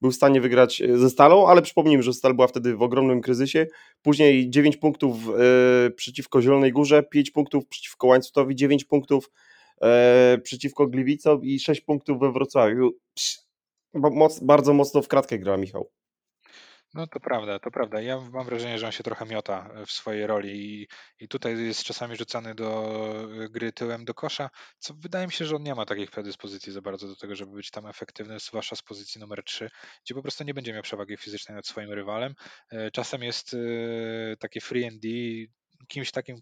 [0.00, 3.20] był w stanie wygrać e, ze Stalą, ale przypomnijmy, że Stal była wtedy w ogromnym
[3.20, 3.66] kryzysie.
[4.02, 9.30] Później 9 punktów e, przeciwko Zielonej Górze, 5 punktów przeciwko Łańcutowi, 9 punktów
[9.82, 12.90] e, przeciwko Gliwicom i 6 punktów we Wrocławiu.
[13.14, 13.46] Psz,
[14.42, 15.90] bardzo mocno w kratkę gra Michał.
[16.94, 18.00] No to prawda, to prawda.
[18.00, 21.84] Ja mam wrażenie, że on się trochę miota w swojej roli i, i tutaj jest
[21.84, 22.68] czasami rzucany do
[23.44, 26.72] e, gry tyłem do kosza, co wydaje mi się, że on nie ma takich predyspozycji
[26.72, 29.70] za bardzo do tego, żeby być tam efektywny, zwłaszcza z pozycji numer 3,
[30.04, 32.34] gdzie po prostu nie będzie miał przewagi fizycznej nad swoim rywalem.
[32.70, 35.08] E, czasem jest e, takie free and D,
[35.88, 36.36] kimś takim,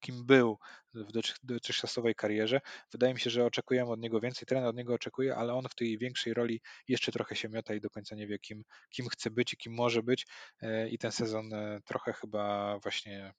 [0.00, 0.58] kim był
[0.94, 2.60] w dotychczasowej karierze.
[2.92, 5.74] Wydaje mi się, że oczekujemy od niego więcej, trener od niego oczekuje, ale on w
[5.74, 9.30] tej większej roli jeszcze trochę się miota i do końca nie wie, kim, kim chce
[9.30, 10.26] być i kim może być.
[10.62, 13.34] E, I ten sezon e, trochę chyba właśnie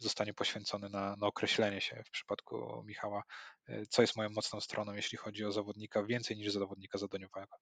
[0.00, 3.22] zostanie poświęcony na, na określenie się w przypadku Michała,
[3.68, 7.56] e, co jest moją mocną stroną, jeśli chodzi o zawodnika więcej niż zawodnika zadaniowego.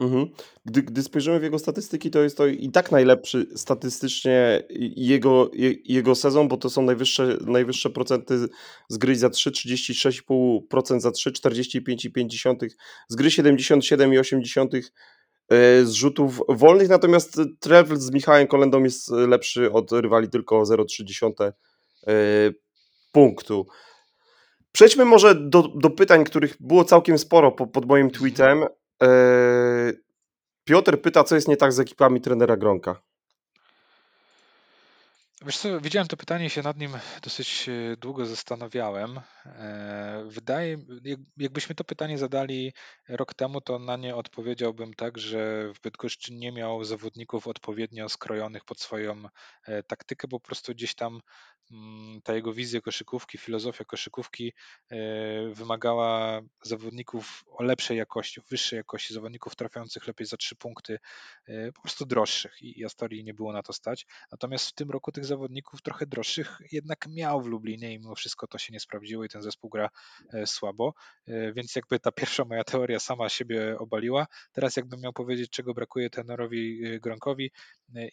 [0.00, 0.26] Mhm.
[0.64, 4.62] Gdy gdy spojrzymy w jego statystyki, to jest to i tak najlepszy statystycznie
[4.96, 8.48] jego je jego sezon, bo to są najwyższe najwyższe procenty
[8.88, 12.68] z gry za 3, 36,5% za 3, 45,5
[13.08, 14.82] z gry, 77,8
[15.48, 20.62] e, z rzutów wolnych, natomiast Trevl z Michałem Kolendą jest lepszy od rywali tylko o
[20.62, 21.52] 0,3
[22.06, 22.12] e,
[23.12, 23.66] punktu.
[24.72, 28.64] Przejdźmy może do do pytań, których było całkiem sporo po pod moim tweetem.
[29.00, 29.92] Eee,
[30.64, 33.02] Piotr pyta, co jest nie tak z ekipami trenera Gronka.
[35.46, 39.20] Wiesz co, widziałem to pytanie i się nad nim dosyć e, długo zastanawiałem.
[39.46, 42.72] E, wydaje, jak- jakbyśmy to pytanie zadali
[43.08, 48.64] rok temu, to na nie odpowiedziałbym tak, że w Bydgoszczy nie miał zawodników odpowiednio skrojonych
[48.64, 49.22] pod swoją
[49.66, 51.20] e, taktykę, bo po prostu gdzieś tam
[51.70, 54.52] mm, ta jego wizja koszykówki, filozofia koszykówki
[55.52, 60.98] wymagała zawodników o lepszej jakości, wyższej jakości, zawodników trafiających lepiej za trzy punkty,
[61.74, 64.06] po prostu droższych i Astorii nie było na to stać.
[64.32, 68.46] Natomiast w tym roku tych zawodników trochę droższych jednak miał w Lublinie i mimo wszystko
[68.46, 69.90] to się nie sprawdziło i ten zespół gra
[70.32, 70.94] e, słabo,
[71.28, 74.26] E, więc jakby ta pierwsza moja teoria sama siebie obaliła.
[74.52, 77.50] Teraz jakbym miał powiedzieć, czego brakuje tenorowi e, Gronkowi,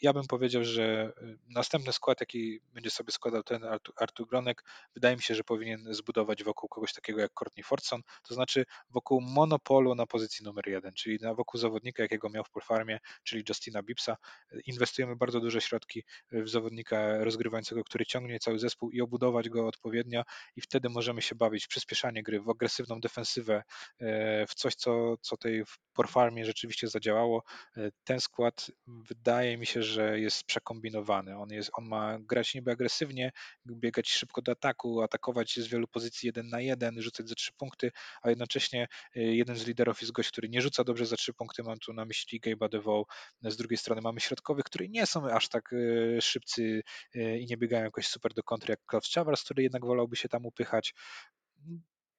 [0.01, 1.13] ja bym powiedział, że
[1.49, 3.61] następny skład, jaki będzie sobie składał ten
[3.95, 8.33] Artur, Gronek, wydaje mi się, że powinien zbudować wokół kogoś takiego jak Courtney Fortson, to
[8.33, 12.99] znaczy wokół monopolu na pozycji numer jeden, czyli na wokół zawodnika, jakiego miał w Polfarmie,
[13.23, 14.17] czyli Justina Bibsa.
[14.65, 20.23] Inwestujemy bardzo duże środki w zawodnika rozgrywającego, który ciągnie cały zespół i obudować go odpowiednio
[20.55, 23.63] i wtedy możemy się bawić w przyspieszanie gry, w agresywną defensywę,
[23.99, 25.63] e, w coś, co, co tej
[25.93, 27.43] Porfarmie rzeczywiście zadziałało.
[27.77, 31.37] E, ten skład wydaje mi się, że jest przekombinowany.
[31.37, 33.31] On, jest, on ma grać niby agresywnie,
[33.65, 37.91] biegać szybko do ataku, atakować z wielu pozycji jeden na jeden, rzucać za trzy punkty,
[38.21, 41.63] a jednocześnie e, jeden z liderów jest gość, który nie rzuca dobrze za trzy punkty.
[41.63, 43.03] Mam tu na myśli Gabe'a DeVoe.
[43.41, 45.75] Z drugiej strony mamy środkowych, którzy nie są aż tak
[46.19, 46.81] szybcy
[47.13, 50.45] i nie biegają jakoś super do kontry jak Klaus Chavars, który jednak wolałby się tam
[50.45, 50.93] upychać.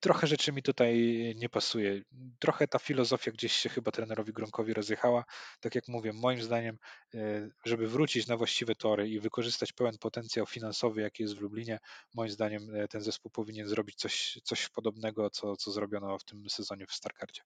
[0.00, 0.96] Trochę rzeczy mi tutaj
[1.36, 2.02] nie pasuje.
[2.38, 5.24] Trochę ta filozofia gdzieś się chyba trenerowi Gronkowi rozjechała.
[5.60, 6.78] Tak jak mówię, moim zdaniem,
[7.14, 11.78] e, żeby wrócić na właściwe tory i wykorzystać pełen potencjał finansowy, jaki jest w Lublinie,
[12.14, 16.50] moim zdaniem e, ten zespół powinien zrobić coś, coś podobnego, co, co zrobiono w tym
[16.50, 17.42] sezonie w Starkardzie.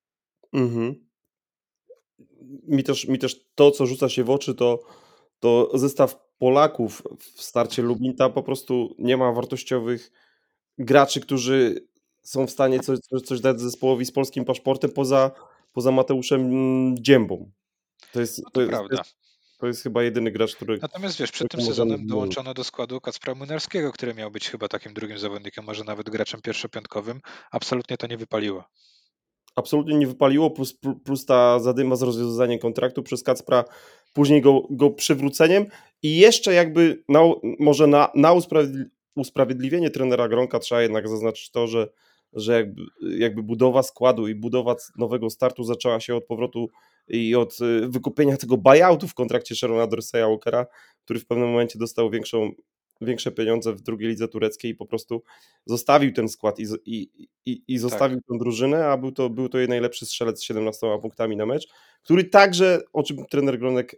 [0.53, 1.09] Mhm.
[2.69, 4.83] Mi też, mi też to, co rzuca się w oczy, to,
[5.39, 7.83] to zestaw Polaków w starcie.
[7.83, 8.17] Lubin.
[8.17, 10.11] Tam po prostu nie ma wartościowych
[10.79, 11.87] graczy, którzy
[12.23, 15.31] są w stanie coś, coś, dać zespołowi z polskim paszportem poza,
[15.73, 16.45] poza Mateuszem
[16.99, 17.51] Dziębą.
[18.13, 19.03] To jest, No to to jest, prawda.
[19.59, 23.35] to jest chyba jedyny gracz, który, Natomiast wiesz, przed tym sezonem dołączono do składu Kacpra
[23.35, 27.21] Młynarskiego, który miał być chyba takim drugim zawodnikiem, może nawet graczem pierwszopiątkowym.
[27.51, 28.65] Absolutnie to nie wypaliło.
[29.57, 30.75] absolutnie nie wypaliło, plus,
[31.05, 33.65] plus ta zadyma z rozwiązaniem kontraktu przez Kacpra,
[34.13, 35.67] później go, go przywróceniem.
[36.03, 37.21] I jeszcze jakby na,
[37.59, 38.35] może na, na
[39.17, 41.89] usprawiedliwienie trenera Gronka trzeba jednak zaznaczyć to, że,
[42.33, 42.83] że jakby,
[43.19, 46.71] jakby budowa składu i budowa nowego startu zaczęła się od powrotu
[47.09, 50.67] i od y, wykupienia tego buyoutu w kontrakcie Sharona Dorseya Walkera,
[51.05, 52.51] który w pewnym momencie dostał większą,
[53.01, 55.23] większe pieniądze w drugiej lidze tureckiej i po prostu
[55.67, 58.27] zostawił ten skład i, i, i, i zostawił Tak.
[58.27, 61.69] tę drużynę, a był to, był to jej najlepszy strzelec z 17 punktami na mecz,
[62.03, 63.97] który także, o czym trener Gronek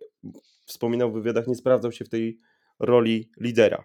[0.67, 2.39] wspominał w wywiadach, nie sprawdzał się w tej
[2.79, 3.85] roli lidera.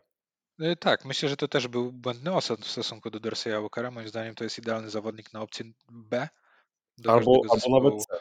[0.61, 3.91] Y, Tak, myślę, że to też był błędny osąd w stosunku do Dorseya Walkera.
[3.91, 6.27] Moim zdaniem to jest idealny zawodnik na opcję B
[7.05, 8.05] Albo, albo nawet.
[8.05, 8.17] C.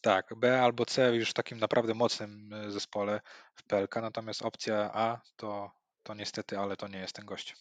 [0.00, 3.20] Tak, B albo C już w takim naprawdę mocnym y, zespole
[3.54, 5.70] w PLK, natomiast opcja A to,
[6.02, 7.56] to niestety, ale to nie jest ten gość.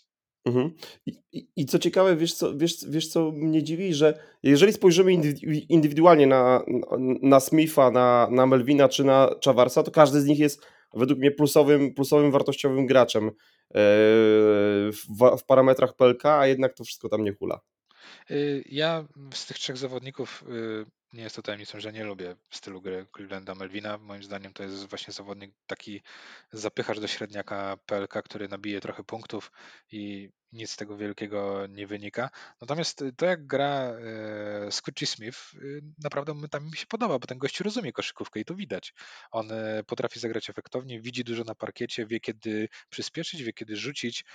[0.45, 0.71] Mhm.
[1.05, 5.11] I, i, I co ciekawe, wiesz co, wiesz, wiesz co mnie dziwi, że jeżeli spojrzymy
[5.11, 6.63] indywi- indywidualnie na,
[7.21, 11.31] na Smitha, na, na Melvina czy na Chavarsa, to każdy z nich jest według mnie
[11.31, 13.31] plusowym, plusowym wartościowym graczem e,
[14.91, 17.59] w, w parametrach PLK, a jednak to wszystko tam nie hula.
[18.31, 22.81] Y, Ja z tych trzech zawodników y, nie jest to tajemnicą, że nie lubię stylu
[22.81, 23.97] gry Clevelanda Melvina.
[23.97, 26.01] Moim zdaniem to jest właśnie zawodnik taki
[26.51, 29.51] zapychacz do średniaka PLK, który nabije trochę punktów
[29.91, 32.29] i nic z tego wielkiego nie wynika.
[32.61, 33.93] Natomiast to jak gra
[34.67, 38.55] e, Smith y, naprawdę momentami mi się podoba, bo ten gość rozumie koszykówkę i to
[38.55, 38.93] widać.
[39.31, 44.25] On e, potrafi zagrać efektownie, widzi dużo na parkiecie, wie kiedy przyspieszyć, wie kiedy rzucić.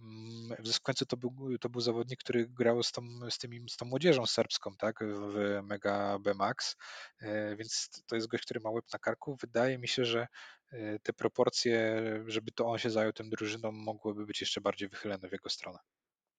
[0.00, 3.76] Mm, W końcu to był, to był zawodnik, który grał z tą, z, tymi, z
[3.76, 6.76] tą młodzieżą serbską, tak, w Mega B Max,
[7.20, 9.36] e, więc to jest gość, który ma łeb na karku.
[9.40, 10.26] Wydaje mi się, że
[10.72, 15.28] e, te proporcje, żeby to on się zajął tym drużyną, mogłyby być jeszcze bardziej wychylone
[15.28, 15.78] w jego stronę.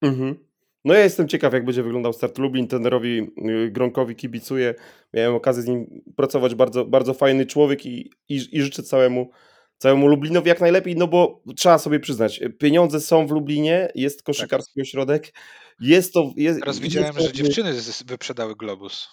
[0.01, 0.49] Mhm.
[0.85, 2.67] No ja jestem ciekaw, jak będzie wyglądał start Lublin.
[2.67, 4.75] Tenerowi y, Gronkowi kibicuję.
[5.13, 6.55] Miałem okazję z nim pracować.
[6.55, 9.31] Bardzo, bardzo fajny człowiek i, i, i życzę całemu,
[9.79, 14.73] całemu Lublinowi jak najlepiej, no bo trzeba sobie przyznać, pieniądze są w Lublinie, jest koszykarski
[14.75, 14.81] tak.
[14.81, 15.33] ośrodek.
[15.79, 16.33] Jest to.
[16.35, 17.73] Jest, Teraz widziałem, jest że dziewczyny
[18.05, 19.07] wyprzedały Globus.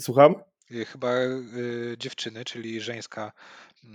[0.00, 0.34] Słucham?
[0.70, 3.32] Y, chyba y, dziewczyny, czyli żeńska
[3.84, 3.88] y,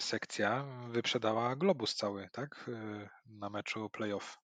[0.00, 2.68] sekcja, wyprzedała Globus cały, tak?
[2.68, 4.38] Y, na meczu playoff.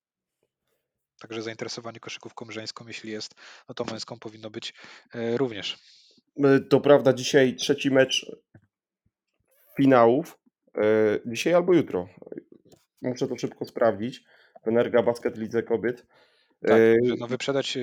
[1.20, 3.34] Także zainteresowanie koszykówką żeńską, jeśli jest,
[3.68, 4.74] no to męską powinno być
[5.14, 5.78] y, również.
[6.38, 8.26] Y, to prawda, dzisiaj trzeci mecz
[9.76, 10.38] finałów.
[11.26, 12.08] Dzisiaj albo jutro.
[13.02, 14.24] Muszę to szybko sprawdzić.
[14.66, 16.06] Energa Basket Lidze Kobiet.
[16.66, 16.80] Tak,
[17.18, 17.78] no wyprzedać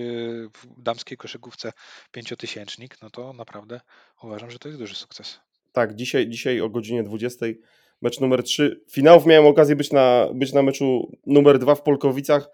[0.54, 1.72] w damskiej koszykówce
[2.12, 3.82] pięciotysięcznik, no to naprawdę
[4.24, 5.40] uważam, że to jest duży sukces.
[5.72, 7.46] Tak, dzisiaj, dzisiaj o godzinie 20
[8.02, 8.84] mecz numer 3.
[8.92, 12.50] Finałów miałem okazję być na, być na meczu numer 2 w Polkowicach.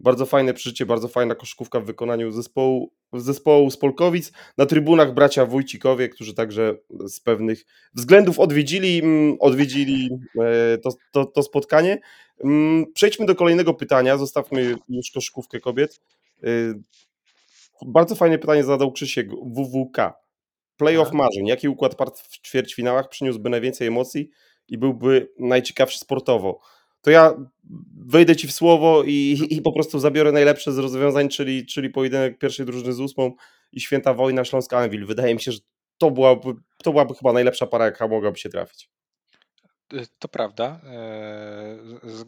[0.00, 4.32] Bardzo fajne przeżycie, bardzo fajna koszykówka w wykonaniu zespołu, zespołu z Polkowic.
[4.58, 6.74] Na trybunach bracia Wójcikowie, którzy także
[7.06, 12.00] z pewnych względów odwiedzili, mm, odwiedzili e, to, to, to spotkanie.
[12.44, 14.16] Mm, przejdźmy do kolejnego pytania.
[14.16, 16.00] Zostawmy już koszykówkę kobiet.
[16.42, 16.48] E,
[17.86, 20.12] bardzo fajne pytanie zadał Krzysiek WWK.
[20.76, 21.46] Playoff marzeń.
[21.46, 24.30] Jaki układ part w ćwierćfinałach przyniósłby najwięcej emocji
[24.68, 26.60] i byłby najciekawszy sportowo?
[27.04, 27.34] To ja
[28.06, 32.38] wejdę ci w słowo i, i po prostu zabiorę najlepsze z rozwiązań, czyli, czyli pojedynek
[32.38, 33.32] pierwszej drużyny z ósmą
[33.72, 35.06] i święta wojna Śląska Anvil.
[35.06, 35.58] Wydaje mi się, że
[35.98, 38.90] to byłaby, to byłaby chyba najlepsza para, jaka mogłaby się trafić.
[40.18, 40.80] To prawda.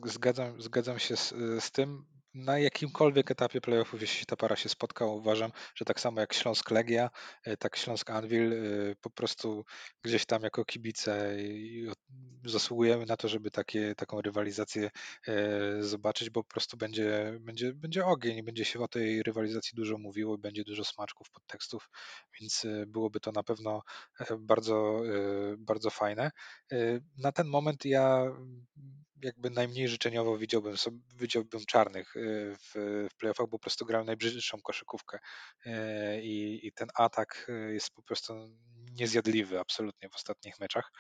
[0.04, 2.04] Zgadzam, zgadzam się z, z tym
[2.36, 6.70] na jakimkolwiek etapie playoffów, jeśli ta para się spotka, uważam, że tak samo jak Śląsk
[6.70, 7.10] Legia,
[7.44, 8.56] e, tak Śląsk Anvil, e,
[9.00, 9.64] po prostu
[10.02, 11.36] gdzieś tam jako kibice
[12.44, 14.90] zasługujemy na to, żeby takie, taką rywalizację
[15.28, 19.98] e, zobaczyć, bo po prostu będzie, będzie, będzie ogień, będzie się o tej rywalizacji dużo
[19.98, 21.90] mówiło, będzie dużo smaczków, podtekstów,
[22.40, 23.82] więc byłoby to na pewno
[24.38, 25.02] bardzo,
[25.58, 26.30] bardzo fajne.
[27.18, 28.32] Na ten moment ja
[29.22, 34.04] jakby najmniej życzeniowo widziałbym, sobie, widziałbym czarnych y, w, w playoffach, bo po prostu grają
[34.04, 35.18] najbrzydszą koszykówkę
[35.66, 35.70] y,
[36.22, 38.34] i, i ten atak y, jest po prostu
[38.92, 40.92] niezjadliwy absolutnie w ostatnich meczach.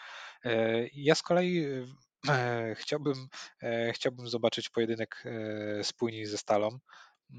[0.92, 1.66] Ja z kolei
[2.80, 3.28] chciałbym,
[3.92, 5.24] chciałbym zobaczyć pojedynek
[5.82, 6.78] spójni ze Stalą.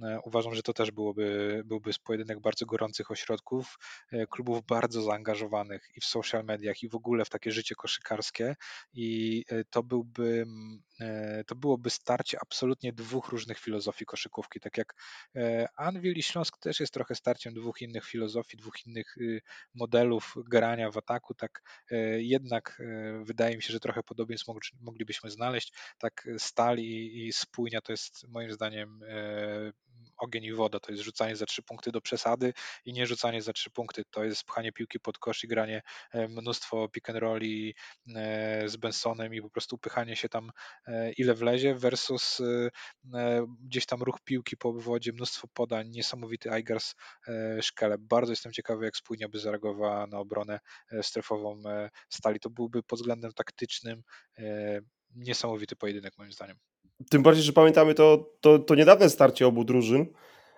[0.04, 3.78] E, uważam, że to też byłoby, byłby pojedynek bardzo gorących ośrodków,
[4.12, 8.56] e, klubów bardzo zaangażowanych i w social mediach, i w ogóle w takie życie koszykarskie.
[8.94, 10.46] I e, to byłby,
[11.48, 14.60] to byłoby starcie absolutnie dwóch różnych filozofii koszykówki.
[14.60, 14.96] Tak jak
[15.76, 19.42] Anvil i Śląsk też jest trochę starciem dwóch innych filozofii, dwóch innych y,
[19.74, 21.62] modelów grania w ataku, tak
[22.18, 22.82] jednak
[23.24, 24.48] wydaje mi się, że trochę podobieństw
[24.82, 25.74] moglibyśmy znaleźć.
[25.98, 29.04] Tak Stal i, Spójnia to jest moim zdaniem
[30.18, 32.54] ogień i woda, to jest rzucanie za trzy punkty do przesady
[32.86, 35.82] i nie rzucanie za trzy punkty, to jest pchanie piłki pod kosz i granie
[36.12, 37.76] e, mnóstwo pick and rolli
[38.16, 40.52] e, z Bensonem i po prostu upychanie się tam
[40.87, 40.87] e,
[41.18, 42.42] ile wlezie versus
[43.64, 46.96] gdzieś tam ruch piłki po obwodzie, mnóstwo podań, niesamowity Aigars
[47.62, 47.98] Szkele.
[48.00, 50.60] Bardzo jestem ciekawy, jak spójnie by zareagowała na obronę
[51.02, 51.62] strefową
[52.10, 52.40] Stali.
[52.40, 54.02] To byłby pod względem taktycznym
[55.16, 56.58] niesamowity pojedynek moim zdaniem.
[57.10, 60.06] Tym bardziej, że pamiętamy to, to, to niedawne starcie obu drużyn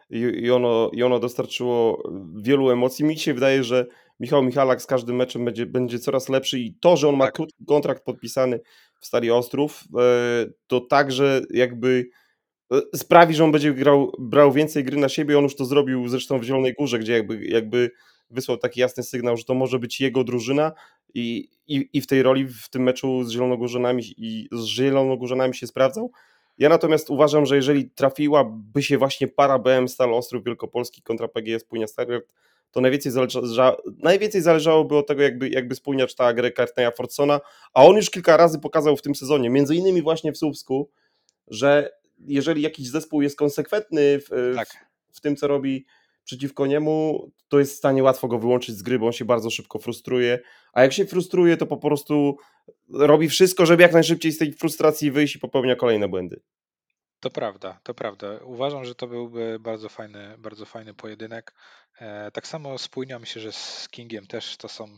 [0.10, 2.04] i, i, ono, i ono dostarczyło
[2.36, 3.06] wielu emocji.
[3.06, 3.86] Mi się wydaje, że
[4.20, 7.34] Michał Michalak z każdym meczem będzie, będzie coraz lepszy i to, że on ma tak.
[7.34, 8.60] krótki kontrakt podpisany
[9.00, 12.10] w Stali Ostrów, e, to także jakby
[12.72, 15.38] e, sprawi, że on będzie grał, brał więcej gry na siebie.
[15.38, 17.92] On już to zrobił zresztą w Zielonej Górze, gdzie jakby, jakby
[18.30, 20.72] wysłał taki jasny sygnał, że to może być jego drużyna
[21.14, 25.68] i, i, i w tej roli w tym meczu z Zielonogórzanami i z Zielonogórzanami się
[25.68, 26.12] sprawdzał.
[26.58, 31.64] Ja natomiast uważam, że jeżeli trafiłaby się właśnie para BM Stal Ostrów Wielkopolski kontra PGS
[31.64, 32.34] Płynia Stargard,
[32.72, 37.40] to najwięcej, zależa, najwięcej zależałoby od tego, jakby, jakby spójnia czytała grę Kartneya Fortsona,
[37.74, 40.90] a on już kilka razy pokazał w tym sezonie, między innymi właśnie w Słupsku,
[41.48, 41.92] że
[42.28, 44.68] jeżeli jakiś zespół jest konsekwentny w, tak.
[45.12, 45.86] w, w tym, co robi
[46.24, 49.50] przeciwko niemu, to jest w stanie łatwo go wyłączyć z gry, bo on się bardzo
[49.50, 50.40] szybko frustruje,
[50.74, 52.38] a jak się frustruje, to po prostu
[52.94, 56.42] robi wszystko, żeby jak najszybciej z tej frustracji wyjść i popełnia kolejne błędy.
[57.20, 58.28] To prawda, to prawda.
[58.44, 61.54] Uważam, że to byłby bardzo fajny, bardzo fajny pojedynek.
[62.00, 64.98] E, tak samo spójniam się, że z Kingiem też to są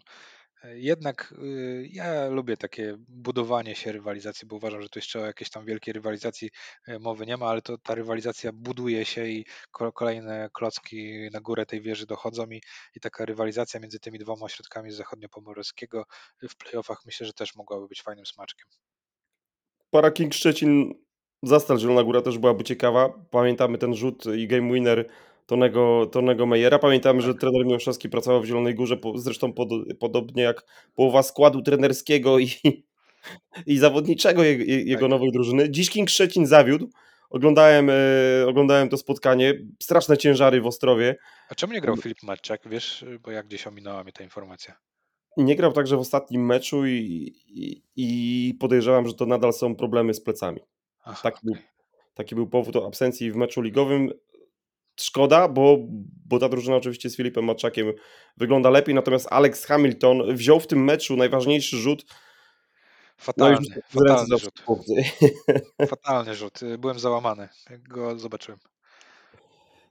[0.63, 5.49] jednak y, ja lubię takie budowanie się rywalizacji, bo uważam, że tu jeszcze o jakiejś
[5.49, 6.49] tam wielkiej rywalizacji
[6.87, 9.45] e, mowy nie ma, ale to ta rywalizacja buduje się i
[9.93, 12.61] kolejne klocki na górę tej wieży dochodzą i,
[12.95, 16.05] i taka rywalizacja między tymi dwoma ośrodkami z zachodniopomorskiego
[16.49, 18.67] w playoffach myślę, że też mogłaby być fajnym smaczkiem.
[19.89, 20.93] Para King Szczecin
[21.43, 23.13] Zastal Zielona Góra też byłaby ciekawa.
[23.31, 25.07] Pamiętamy ten rzut i game winner
[25.45, 26.79] Tonego, Tonego Mejera.
[26.79, 27.41] Pamiętamy, że Tak.
[27.41, 30.63] trener Miłoszewski pracował w Zielonej Górze, po, zresztą pod, podobnie jak
[30.95, 32.49] połowa składu trenerskiego i,
[33.65, 35.09] i zawodniczego je, je, jego Tak.
[35.09, 35.69] nowej drużyny.
[35.69, 36.89] Dziś King Szczecin zawiódł.
[37.29, 37.93] Oglądałem, e,
[38.47, 39.53] oglądałem to spotkanie.
[39.83, 41.15] Straszne ciężary w Ostrowie.
[41.49, 42.61] A czemu nie grał Filip Matczak?
[42.69, 44.75] Wiesz, bo jak gdzieś ominęła mnie ta informacja.
[45.37, 50.13] Nie grał także w ostatnim meczu i, i, i podejrzewam, że to nadal są problemy
[50.13, 50.59] z plecami.
[51.23, 51.55] Taki, był,
[52.13, 54.13] taki był powód absencji w meczu ligowym.
[54.99, 55.77] Szkoda, bo,
[56.25, 57.93] bo ta drużyna oczywiście z Filipem Maczakiem
[58.37, 62.05] wygląda lepiej, natomiast Alex Hamilton wziął w tym meczu najważniejszy rzut.
[62.07, 64.63] No Fatalny, ręce fatalny rzut.
[65.87, 66.59] Fatalny rzut.
[66.79, 68.59] Byłem załamany, jak go zobaczyłem.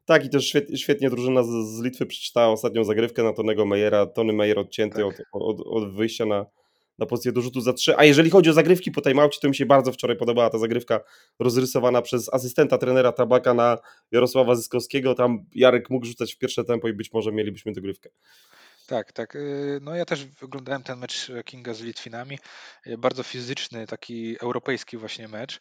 [0.05, 4.07] Tak, i też świetnie, świetnie drużyna z, z Litwy przeczytała ostatnią zagrywkę na Tonego Mejera.
[4.07, 5.07] Tony Mejer odcięty Tak.
[5.33, 6.47] od, od, od wyjścia na,
[7.01, 7.97] na pozycję do rzutu za trzy.
[7.97, 11.01] A jeżeli chodzi o zagrywki po timeoutie, to mi się bardzo wczoraj podobała ta zagrywka
[11.39, 13.79] rozrysowana przez asystenta trenera Tabaka na
[14.11, 15.15] Jarosława Zyskowskiego.
[15.15, 18.11] Tam Jarek mógł rzucać w pierwsze tempo i być może mielibyśmy dogrywkę.
[18.91, 19.37] Tak, tak.
[19.37, 22.39] y, No ja też oglądałem ten mecz Kinga z Litwinami.
[22.87, 25.61] Y, Bardzo fizyczny, taki europejski właśnie mecz.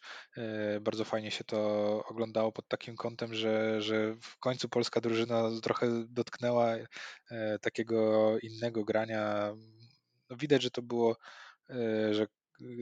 [0.76, 1.58] Y, Bardzo fajnie się to
[2.08, 6.74] oglądało pod takim kątem, że, że w końcu polska drużyna trochę dotknęła
[7.60, 9.54] takiego innego grania.
[10.30, 11.16] No widać, że to było,
[11.70, 12.26] e, że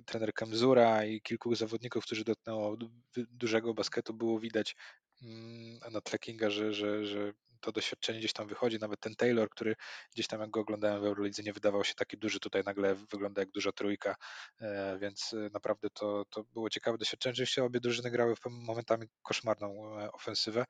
[0.06, 4.76] trener Kemzura i kilku zawodników, którzy dotknęło du- dużego basketu, było widać
[5.22, 8.78] mm, na tle Kinga, że, że, że to doświadczenie gdzieś tam wychodzi.
[8.78, 9.74] Nawet ten Taylor, który
[10.14, 13.42] gdzieś tam jak go oglądałem w Eurolidze, nie wydawał się taki duży, tutaj nagle wygląda
[13.42, 14.16] jak duża trójka,
[14.60, 17.34] e, więc e, naprawdę to, to było ciekawe doświadczenie.
[17.34, 20.64] Rzeczywiście obie drużyny grały momentami koszmarną e, ofensywę.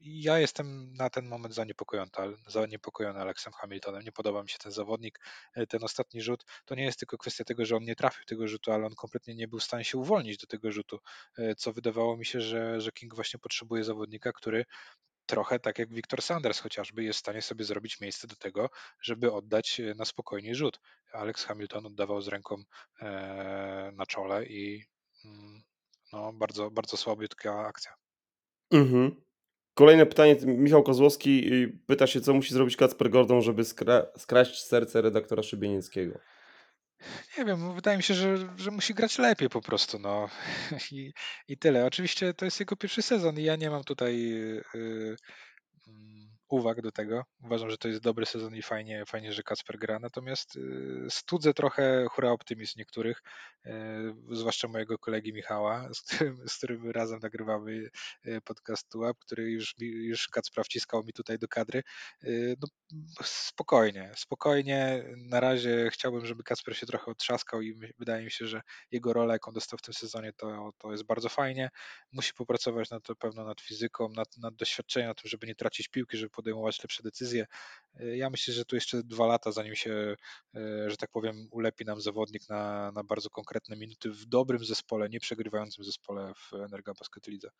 [0.00, 2.10] Ja jestem na ten moment zaniepokojony,
[2.46, 4.02] zaniepokojony Alexem Hamiltonem.
[4.02, 5.20] Nie podoba mi się ten zawodnik.
[5.54, 8.48] E, Ten ostatni rzut to nie jest tylko kwestia tego, że on nie trafił tego
[8.48, 10.98] rzutu, ale on kompletnie nie był w stanie się uwolnić do tego rzutu,
[11.38, 14.64] e, co wydawało mi się, że, że King właśnie potrzebuje zawodnika, który
[15.26, 19.32] trochę tak jak Victor Sanders chociażby jest w stanie sobie zrobić miejsce do tego, żeby
[19.32, 20.80] oddać e, na spokojnie rzut.
[21.12, 22.62] Alex Hamilton oddawał z ręką
[23.92, 24.84] na czole i
[25.24, 25.62] mm,
[26.12, 27.94] no, bardzo, bardzo słabiutka akcja.
[28.72, 29.24] Mhm.
[29.74, 30.36] Kolejne pytanie.
[30.46, 35.42] Michał Kozłowski y, pyta się, co musi zrobić Kacper Gordon, żeby skra- skraść serce redaktora
[35.42, 36.18] Szybienieckiego.
[37.38, 40.28] Nie wiem, wydaje mi się, że, że musi grać lepiej po prostu, no
[40.92, 41.12] i,
[41.48, 41.86] i tyle.
[41.86, 44.32] Oczywiście to jest jego pierwszy sezon i ja nie mam tutaj
[44.74, 45.16] y,
[46.48, 47.24] uwag do tego.
[47.44, 51.54] Uważam, że to jest dobry sezon i fajnie, fajnie że Kacper gra, natomiast y, studzę
[51.54, 53.22] trochę hura optymizm niektórych,
[53.66, 53.70] y,
[54.32, 57.90] zwłaszcza mojego kolegi Michała, z którym, z którym razem nagrywamy
[58.26, 61.82] y, podcast Tułap, który już, już Kacpra wciskał mi tutaj do kadry.
[62.60, 62.68] No,
[63.22, 65.04] spokojnie, spokojnie.
[65.16, 69.32] Na razie chciałbym, żeby Kacper się trochę otrzaskał i wydaje mi się, że jego rola,
[69.32, 71.70] jaką dostał w tym sezonie, to, to jest bardzo fajnie.
[72.12, 75.88] Musi popracować nad to pewno nad fizyką, nad, nad doświadczeniem, nad tym, żeby nie tracić
[75.88, 77.46] piłki, żeby podejmować lepsze decyzje.
[78.00, 80.16] Y, Ja myślę, że tu jeszcze dwa lata, zanim się,
[80.56, 85.08] y, że tak powiem, ulepi nam zawodnik na, na bardzo konkretne minuty w dobrym zespole,
[85.08, 87.50] nie przegrywającym zespole w Energa Basket Lidze.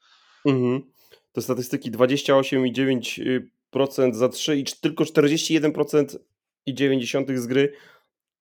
[0.44, 0.92] Mhm.
[1.32, 6.18] Te statystyki 28,9% za 3 i tylko 41%
[6.66, 7.72] i 90 z gry.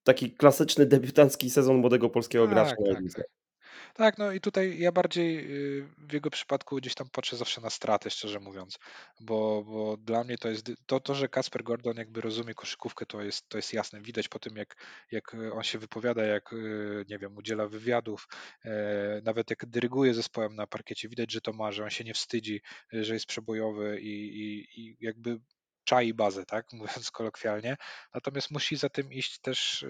[0.04, 2.69] Taki klasyczny debiutancki sezon młodego polskiego gracza.
[2.69, 3.26] Tak, na tak, tak.
[3.93, 7.69] Tak, no i tutaj ja bardziej y, w jego przypadku gdzieś tam patrzę zawsze na
[7.69, 8.79] straty, szczerze mówiąc,
[9.19, 13.21] bo, bo dla mnie to jest to, to, że Kasper Gordon jakby rozumie koszykówkę, to
[13.21, 14.01] jest, to jest jasne.
[14.01, 14.75] Widać po tym, jak,
[15.12, 18.27] jak y, on się wypowiada, jak y, nie wiem, udziela wywiadów,
[18.65, 22.13] e, nawet jak dyryguje zespołem na parkiecie, widać, że to ma, że on się nie
[22.13, 25.39] wstydzi, że jest przebojowy i, i, i jakby
[25.83, 27.77] czai bazę, tak, mówiąc kolokwialnie.
[28.13, 29.86] Natomiast musi za tym iść też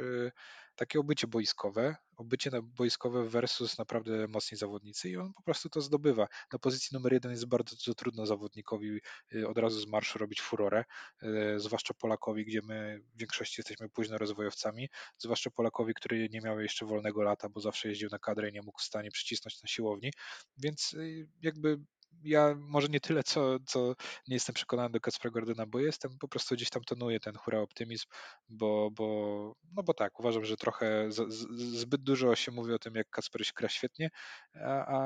[0.76, 6.28] takie obycie boiskowe, obycie boiskowe versus naprawdę mocni zawodnicy i on po prostu to zdobywa.
[6.54, 9.00] Na pozycji numer jeden jest bardzo trudno zawodnikowi
[9.36, 10.84] y, od razu z marszu robić furorę,
[11.24, 16.60] y, zwłaszcza Polakowi, gdzie my w większości jesteśmy późno rozwojowcami, zwłaszcza Polakowi, który nie miał
[16.60, 19.68] jeszcze wolnego lata, bo zawsze jeździł na kadrę i nie mógł w stanie przycisnąć na
[19.68, 20.12] siłowni,
[20.58, 21.80] więc y, jakby
[22.24, 23.96] ja może nie tyle, co, co
[24.28, 27.60] nie jestem przekonany do Kacpra Gordona, bo jestem, po prostu gdzieś tam tonuję ten hura
[27.60, 28.06] optymizm,
[28.50, 31.48] bo, bo, no bo tak, uważam, że trochę z, z,
[31.80, 34.10] zbyt dużo się mówi o tym, jak Kacper się gra świetnie,
[34.56, 35.00] a, a,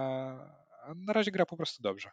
[0.83, 2.09] a na razie gra po prostu dobrze.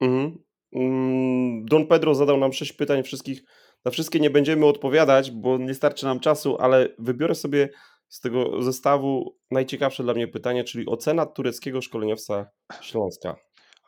[0.00, 0.38] Mhm.
[0.72, 3.42] Mm, Don Pedro zadał nam sześć pytań wszystkich.
[3.84, 7.68] Na wszystkie nie będziemy odpowiadać, bo nie starczy nam czasu, ale wybiorę sobie
[8.08, 12.46] z tego zestawu najciekawsze dla mnie pytanie, czyli ocena tureckiego szkoleniowca
[12.80, 13.36] Śląska.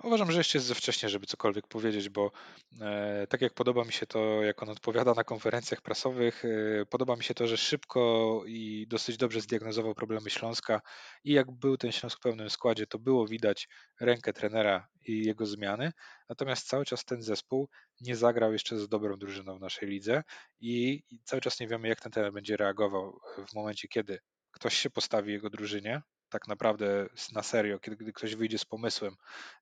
[0.03, 2.33] Uważam, że jeszcze jest za wcześnie, żeby cokolwiek powiedzieć, bo
[2.81, 7.17] e, tak jak podoba mi się to, jak on odpowiada na konferencjach prasowych, e, podoba
[7.17, 10.81] mi się to, że szybko i dosyć dobrze zdiagnozował problemy Śląska
[11.25, 13.69] i jak był ten Śląsk w pełnym składzie, to było widać
[14.01, 15.93] rękę trenera i jego zmiany,
[16.29, 17.68] natomiast cały czas ten zespół
[18.01, 20.23] nie zagrał jeszcze z dobrą drużyną w naszej lidze
[20.61, 24.18] i, i cały czas nie wiemy, jak ten trener będzie reagował w momencie, kiedy
[24.51, 29.16] ktoś się postawi jego drużynie, tak naprawdę na serio, kiedy, kiedy ktoś wyjdzie z pomysłem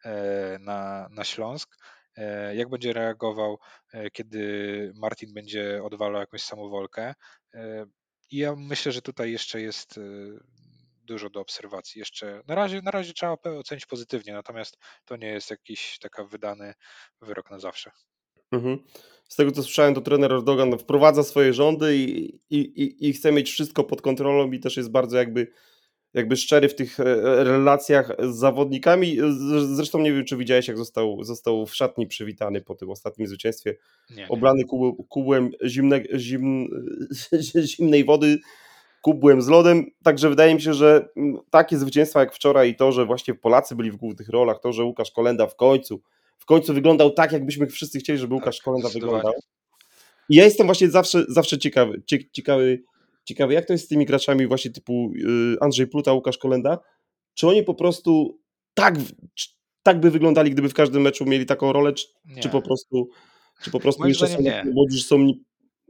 [0.05, 1.77] e, na, na Śląsk,
[2.17, 3.59] e, jak będzie reagował,
[3.93, 7.15] e, kiedy Martin będzie odwalał jakąś samowolkę.
[8.31, 10.01] I ja myślę, że tutaj jeszcze jest
[11.03, 11.99] dużo do obserwacji.
[11.99, 16.75] Jeszcze na razie, na razie trzeba ocenić pozytywnie, natomiast to nie jest jakiś taka wydany
[17.21, 17.91] wyrok na zawsze.
[18.53, 18.79] Mhm.
[19.29, 23.33] Z tego co słyszałem, to trener Erdogan wprowadza swoje rządy i, i, i, i chce
[23.33, 25.53] mieć wszystko pod kontrolą i też jest bardzo jakby
[26.15, 27.05] jakby szczery w tych e,
[27.45, 29.17] relacjach z zawodnikami.
[29.75, 33.77] Zresztą nie wiem, czy widziałeś, jak został, został w szatni przywitany po tym ostatnim zwycięstwie.
[34.11, 35.05] Nie, Oblany nie.
[35.09, 36.69] kubłem zimne, zim,
[37.77, 38.39] zimnej wody,
[39.03, 39.87] kubłem z lodem.
[40.03, 43.77] Także wydaje mi się, że mm, takie zwycięstwa jak wczoraj i to, że właśnie Polacy
[43.77, 46.01] byli w głównych rolach, to, że Łukasz Kolenda w końcu
[46.39, 49.33] w końcu wyglądał tak, jakbyśmy wszyscy chcieli, żeby Łukasz tak, Kolenda wyglądał.
[50.29, 52.03] I ja jestem właśnie zawsze, zawsze ciekawy,
[52.33, 52.83] ciekawy
[53.25, 55.13] Ciekawe, jak to jest z tymi graczami właśnie typu
[55.55, 56.79] y, Andrzej Pluta, Łukasz Kolenda?
[57.35, 58.41] Czy oni po prostu
[58.75, 58.95] tak,
[59.83, 62.07] tak by wyglądali, gdyby w każdym meczu mieli taką rolę, czy,
[62.41, 63.09] czy po prostu,
[63.63, 64.39] czy po prostu jeszcze są,
[64.91, 65.33] że są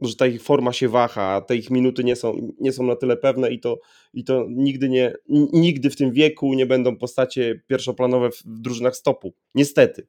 [0.01, 3.17] że ta ich forma się waha, te ich minuty nie są, nie są na tyle
[3.17, 3.79] pewne i to,
[4.13, 5.13] i to nigdy, nie,
[5.53, 9.33] nigdy w tym wieku nie będą postacie pierwszoplanowe w drużynach stopu.
[9.55, 10.07] Niestety.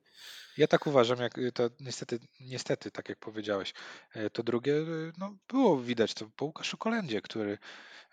[0.56, 3.74] Ja tak uważam, jak y, to niestety, niestety, tak jak powiedziałeś.
[4.14, 7.58] E, to drugie, y, no było widać to po Łukaszu Kolendzie, który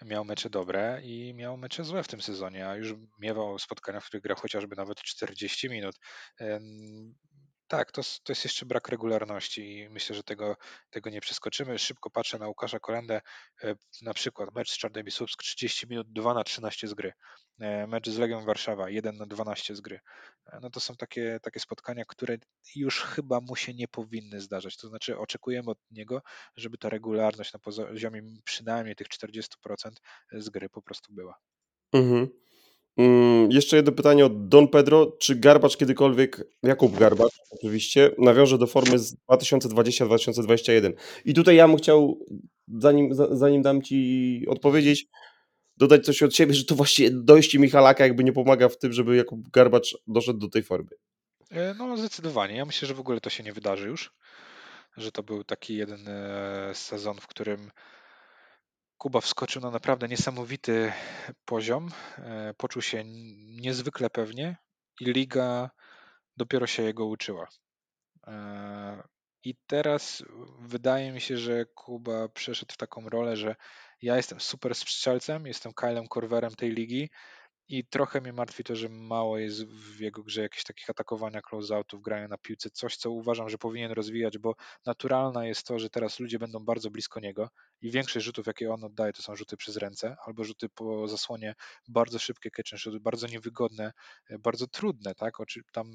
[0.05, 4.05] miał mecze dobre i miał mecze złe w tym sezonie, a już miewał spotkania, w
[4.05, 5.95] których grał chociażby nawet 40 minut.
[7.67, 10.57] Tak, to, to jest jeszcze brak regularności i myślę, że tego,
[10.89, 11.79] tego nie przeskoczymy.
[11.79, 13.21] Szybko patrzę na Łukasza Kolendę,
[13.63, 17.13] e, na przykład mecz z Czarnymi Słupsk 30 minut, 2 na 13 z gry.
[17.59, 19.99] E, mecz z Legią Warszawa 1 na 12 z gry.
[20.45, 22.37] E, no to są takie, takie spotkania, które
[22.75, 24.77] już chyba mu się nie powinny zdarzać.
[24.77, 26.21] To znaczy oczekujemy od niego,
[26.55, 29.91] żeby ta regularność na poziomie przynajmniej tych 40%
[30.31, 31.39] z gry po prostu była.
[31.93, 32.42] Mhm.
[32.97, 35.17] Mm, jeszcze jedno pytanie od Don Pedro.
[35.19, 40.93] Czy Garbacz kiedykolwiek, Jakub Garbacz oczywiście, nawiąże do formy z 2020-2021?
[41.25, 42.25] I tutaj ja bym chciał,
[42.67, 45.07] zanim, zanim dam Ci odpowiedzieć,
[45.77, 49.15] dodać coś od siebie, że to właśnie dojście Michalaka jakby nie pomaga w tym, żeby
[49.15, 50.89] Jakub Garbacz doszedł do tej formy.
[51.51, 52.55] E, no zdecydowanie.
[52.55, 54.13] Ja myślę, że w ogóle to się nie wydarzy już.
[54.97, 57.71] Że to był taki jeden e, sezon, w którym
[59.03, 60.93] Kuba wskoczył na naprawdę niesamowity
[61.45, 61.89] poziom.
[62.17, 63.03] E, poczuł się
[63.61, 64.57] niezwykle pewnie
[64.99, 65.69] i liga
[66.37, 67.47] dopiero się jego uczyła.
[68.27, 69.03] E,
[69.43, 70.23] I teraz
[70.59, 73.55] wydaje mi się, że Kuba przeszedł w taką rolę, że
[74.01, 77.09] ja jestem super strzelcem, jestem Kylem Korwerem tej ligi
[77.67, 82.01] i trochę mnie martwi to, że mało jest w jego grze jakichś takich atakowania close-outów,
[82.01, 84.55] grania na piłce, coś co uważam, że powinien rozwijać, bo
[84.85, 87.49] naturalne jest to, że teraz ludzie będą bardzo blisko niego
[87.81, 91.55] i większość rzutów, jakie on oddaje, to są rzuty przez ręce albo rzuty po zasłonie,
[91.87, 93.91] bardzo szybkie catch and shoot, bardzo niewygodne,
[94.29, 95.33] e, bardzo trudne, tak?
[95.71, 95.87] Tam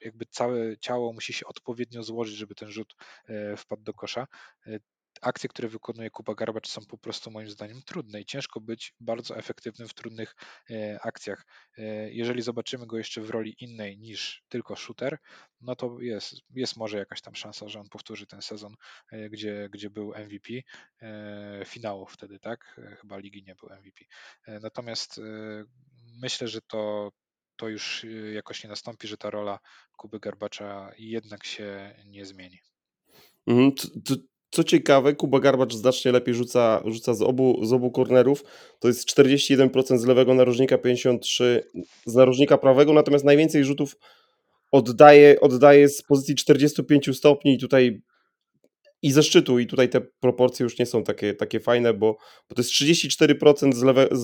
[0.00, 2.94] jakby całe ciało musi się odpowiednio złożyć, żeby ten rzut
[3.28, 4.26] e, wpadł do kosza.
[5.24, 9.36] Akcje, które wykonuje Kuba Garbacz są po prostu moim zdaniem trudne i ciężko być bardzo
[9.36, 10.36] efektywnym w trudnych
[10.70, 11.46] e, akcjach.
[11.78, 15.18] E, jeżeli zobaczymy go jeszcze w roli innej niż tylko shooter,
[15.60, 18.74] no to jest, jest może jakaś tam szansa, że on powtórzy ten sezon,
[19.12, 20.52] e, gdzie, gdzie był MVP
[21.64, 22.80] finału wtedy, tak?
[23.00, 24.04] Chyba ligi nie był MVP.
[24.60, 25.20] Natomiast
[26.22, 27.12] myślę, że to,
[27.56, 29.58] to już jakoś nie nastąpi, że ta rola
[29.96, 32.58] Kuby Garbacza jednak się nie zmieni.
[33.46, 33.72] Mhm,
[34.54, 38.44] co ciekawe, Kuba Garbacz znacznie lepiej rzuca, rzuca z, obu, z obu kornerów.
[38.78, 41.60] To jest 41% z lewego narożnika, 53%
[42.06, 43.96] z narożnika prawego, natomiast najwięcej rzutów
[44.72, 48.02] oddaje, oddaje z pozycji 45 stopni i tutaj
[49.02, 52.16] i ze szczytu i tutaj te proporcje już nie są takie, takie fajne, bo,
[52.48, 54.22] bo to jest 34% z, lewe, z,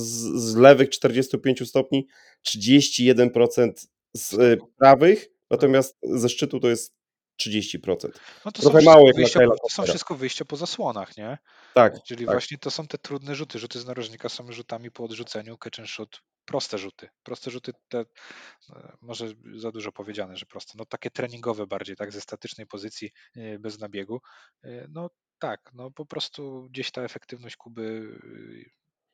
[0.51, 2.07] z lewych 45 stopni,
[2.49, 3.71] 31%
[4.15, 7.00] z e, prawych, natomiast ze szczytu to jest
[7.47, 8.09] 30%.
[8.45, 11.39] No to Trochę mało jak wyjścia, na To są wszystko wyjścia po zasłonach, nie?
[11.75, 12.03] Tak.
[12.03, 12.35] Czyli tak.
[12.35, 13.59] właśnie to są te trudne rzuty.
[13.59, 17.09] Rzuty z narożnika są rzutami po odrzuceniu, catch and shoot, proste rzuty.
[17.23, 18.05] Proste rzuty, te, e,
[19.01, 23.59] może za dużo powiedziane, że proste, no takie treningowe bardziej, tak, ze statycznej pozycji, e,
[23.59, 24.21] bez nabiegu.
[24.65, 28.19] E, no tak, no po prostu gdzieś ta efektywność Kuby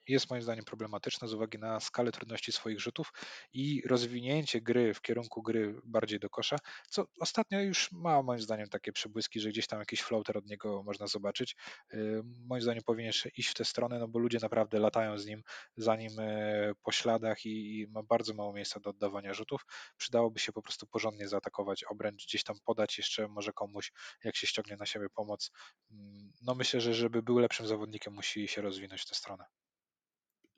[0.08, 3.12] jest moim zdaniem problematyczne z uwagi na skalę trudności swoich rzutów
[3.52, 6.56] i rozwinięcie gry w kierunku gry bardziej do kosza,
[6.88, 10.82] co ostatnio już ma moim zdaniem takie przebłyski, że gdzieś tam jakiś floater od niego
[10.82, 11.56] można zobaczyć.
[11.94, 15.42] Y, moim zdaniem powinien iść w tę stronę, no bo ludzie naprawdę latają z nim,
[15.76, 19.66] za nim e, po śladach i, ma bardzo mało miejsca do oddawania rzutów.
[19.96, 23.92] Przydałoby się po prostu porządnie zaatakować obręcz, gdzieś tam podać jeszcze może komuś,
[24.24, 25.50] jak się ściągnie na siebie pomoc.
[25.90, 29.44] Mm, no myślę, że żeby był lepszym zawodnikiem, musi się rozwinąć w tę stronę.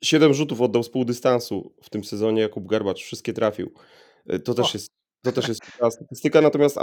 [0.03, 3.73] Siedem rzutów oddał z pół dystansu w tym sezonie Jakub Garbacz, wszystkie trafił.
[4.27, 4.91] E, to też, jest,
[5.23, 6.77] to też jest statystyka, natomiast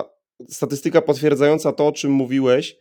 [0.48, 2.76] statystyka potwierdzająca to, o czym mówiłeś.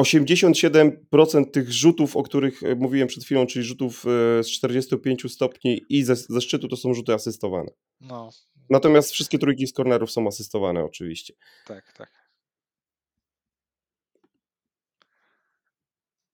[0.00, 5.80] 87% tych rzutów, o których e, mówiłem przed chwilą, czyli rzutów e, z 45 stopni
[5.88, 7.70] i ze, ze szczytu, to są rzuty asystowane.
[8.00, 8.30] No.
[8.70, 11.34] Natomiast wszystkie trójki z kornerów są asystowane oczywiście.
[11.66, 12.28] Tak, tak.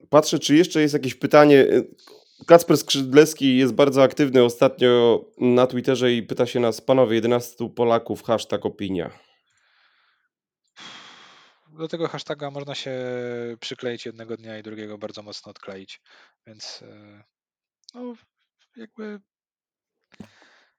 [0.08, 1.66] Patrzę, czy jeszcze jest jakieś pytanie.
[2.46, 8.22] Kacper Skrzydlewski jest bardzo aktywny ostatnio na Twitterze i pyta się nas, panowie, 11 Polaków,
[8.22, 9.10] hashtag opinia.
[11.68, 12.92] Do tego hashtaga można się
[13.60, 16.00] przykleić jednego dnia i drugiego bardzo mocno odkleić,
[16.46, 17.24] więc e,
[17.94, 18.14] no,
[18.76, 19.20] jakby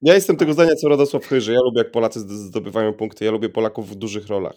[0.01, 1.53] ja jestem tego zdania co Radosław Chyży.
[1.53, 3.25] Ja lubię jak Polacy zdobywają punkty.
[3.25, 4.55] Ja lubię Polaków w dużych rolach.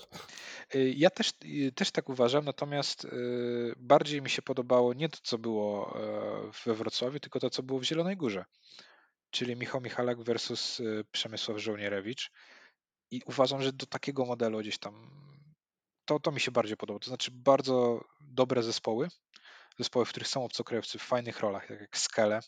[0.74, 3.08] Y, ja też, y, też tak uważam, natomiast y,
[3.76, 7.78] bardziej mi się podobało nie to, co było e, we Wrocławiu, tylko to, co było
[7.78, 8.44] w Zielonej Górze.
[9.30, 10.82] Czyli Michał Michalak versus
[11.12, 12.30] Przemysław Żołnierewicz.
[13.10, 15.10] I uważam, że do takiego modelu gdzieś tam
[16.04, 16.98] to, to mi się bardziej podoba.
[16.98, 19.08] To znaczy bardzo dobre zespoły,
[19.78, 22.40] zespoły, w których są obcokrajowcy w fajnych rolach, tak jak Skele,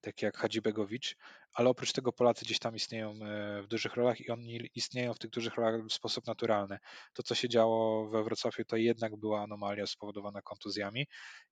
[0.00, 1.16] tak jak Hadzibegowicz,
[1.52, 5.18] ale oprócz tego Polacy gdzieś tam istnieją e, w dużych rolach i oni istnieją w
[5.18, 6.78] tych dużych rolach w sposób naturalny.
[7.12, 11.06] To, co się działo we Wrocławiu, to jednak była anomalia spowodowana kontuzjami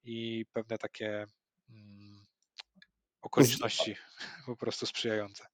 [0.04, 1.26] i pewne takie
[1.70, 2.26] mm,
[3.22, 3.96] okoliczności
[4.46, 5.44] po prostu sprzyjające.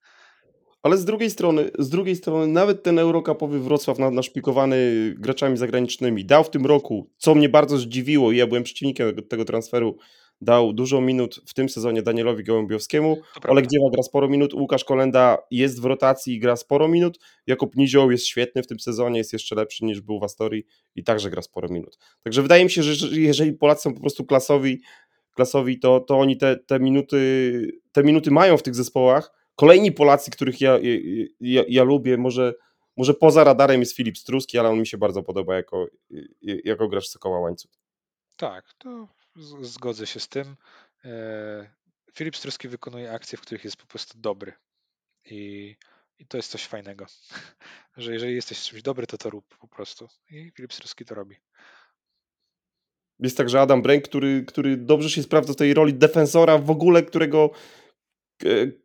[0.83, 4.77] Ale z drugiej strony, z drugiej strony nawet ten Eurocupowy Wrocław naszpikowany
[5.19, 9.45] graczami zagranicznymi dał w tym roku, co mnie bardzo zdziwiło i ja byłem przeciwnikiem tego
[9.45, 9.99] transferu,
[10.41, 13.17] dał dużo minut w tym sezonie Danielowi Gołębiowskiemu.
[13.49, 17.19] Oleg Dziewa gra sporo minut, Łukasz Kolenda jest w rotacji i gra sporo minut.
[17.47, 21.05] Jakub Nizioł jest świetny w tym sezonie, jest jeszcze lepszy niż był w Astorii i
[21.05, 21.99] także gra sporo minut.
[22.23, 24.83] Także wydaje mi się, że jeżeli Polacy są po prostu klasowi,
[25.35, 30.31] klasowi to, to oni te, te, minuty, te minuty mają w tych zespołach, Kolejni Polacy,
[30.31, 30.79] których ja,
[31.41, 32.55] ja, ja lubię, może,
[32.97, 35.87] może poza radarem jest Filip Struski, ale on mi się bardzo podoba jako,
[36.43, 37.71] jako gracz Sokoła Łańcuch.
[38.37, 39.09] Tak, to
[39.61, 40.57] zgodzę się z tym.
[41.05, 41.75] E,
[42.15, 44.53] Filip Struski wykonuje akcje, w których jest po prostu dobry.
[45.25, 45.77] I,
[46.19, 47.07] i to jest coś fajnego,
[47.97, 50.09] że jeżeli jesteś czymś dobry, to to rób po prostu.
[50.31, 51.37] I Filip Struski to robi.
[53.19, 57.03] Jest także Adam Bręk, który, który dobrze się sprawdza w tej roli defensora w ogóle,
[57.03, 57.51] którego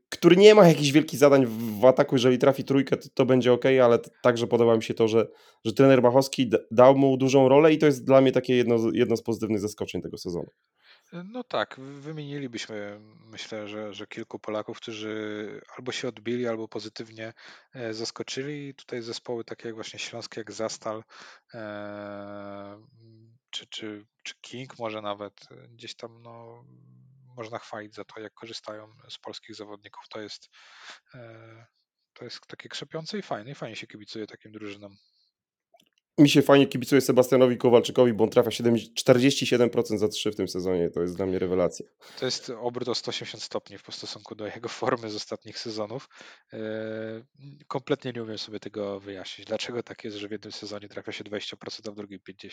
[0.10, 1.46] który nie ma jakichś wielkich zadań
[1.80, 5.08] w ataku, jeżeli trafi trójkę, to, to będzie ok, ale także podoba mi się to,
[5.08, 5.28] że,
[5.66, 9.18] że trener Bachowski dał mu dużą rolę i to jest dla mnie takie jedno, jedno
[9.18, 10.50] z pozytywnych zaskoczeń tego sezonu.
[11.14, 17.34] No tak, wymienilibyśmy myślę, że, że kilku Polaków, którzy albo się odbili, albo pozytywnie
[17.74, 18.76] e, zaskoczyli.
[18.76, 21.04] Tutaj zespoły takie jak właśnie Śląskie, jak Zastal,
[21.54, 22.82] e,
[23.50, 25.34] czy, czy, czy King może nawet
[25.72, 26.64] gdzieś tam no,
[27.40, 30.04] można chwalić za to, jak korzystają z polskich zawodników.
[30.10, 30.50] To jest,
[31.14, 31.66] e,
[32.14, 33.52] to jest takie krzepiące i fajne.
[33.52, 34.98] I fajnie się kibicuje takim drużynom.
[36.20, 40.90] Mi się fajnie kibicuje Sebastianowi Kowalczykowi, bo on trafia 47% za 3 w tym sezonie.
[40.90, 41.86] To jest dla mnie rewelacja.
[42.20, 46.10] To jest obrót o 180 stopni w stosunku do jego formy z ostatnich sezonów.
[46.54, 46.60] E,
[47.68, 49.48] kompletnie nie umiem sobie tego wyjaśnić.
[49.48, 51.56] Dlaczego tak jest, że w jednym sezonie trafia się 20%,
[51.88, 52.50] a w drugim 50%?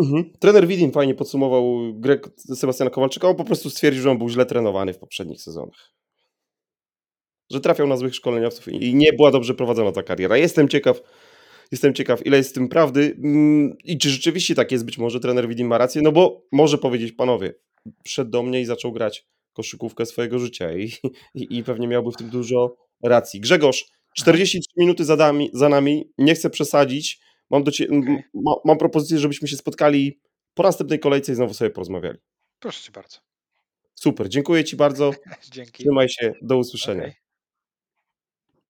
[0.00, 0.32] Mhm.
[0.40, 2.18] Trener Widin fajnie podsumował grę
[2.54, 3.28] Sebastiana Kowalczyka.
[3.28, 5.92] On po prostu stwierdził, że on był źle trenowany w poprzednich sezonach.
[7.50, 10.36] Że trafiał na złych szkoleniowców i nie była dobrze prowadzona ta kariera.
[10.36, 11.00] Jestem ciekaw,
[11.72, 14.84] Jestem ciekaw, ile jest z tym prawdy mm, i czy rzeczywiście tak jest.
[14.84, 17.54] Być może trener Widim ma rację, no bo może powiedzieć, panowie,
[18.04, 20.92] wszedł do mnie i zaczął grać koszykówkę swojego życia i,
[21.34, 23.40] i, i pewnie miałby w tym dużo racji.
[23.40, 27.20] Grzegorz, 43 minuty za nami, za nami, nie chcę przesadzić.
[27.50, 28.22] Mam, do cie, okay.
[28.34, 30.20] ma, mam propozycję, żebyśmy się spotkali
[30.54, 32.18] po następnej kolejce i znowu sobie porozmawiali.
[32.58, 33.18] Proszę cię bardzo.
[33.94, 35.10] Super, dziękuję ci bardzo.
[35.52, 35.82] Dzięki.
[35.82, 37.02] Trzymaj się, do usłyszenia.
[37.02, 37.21] Okay.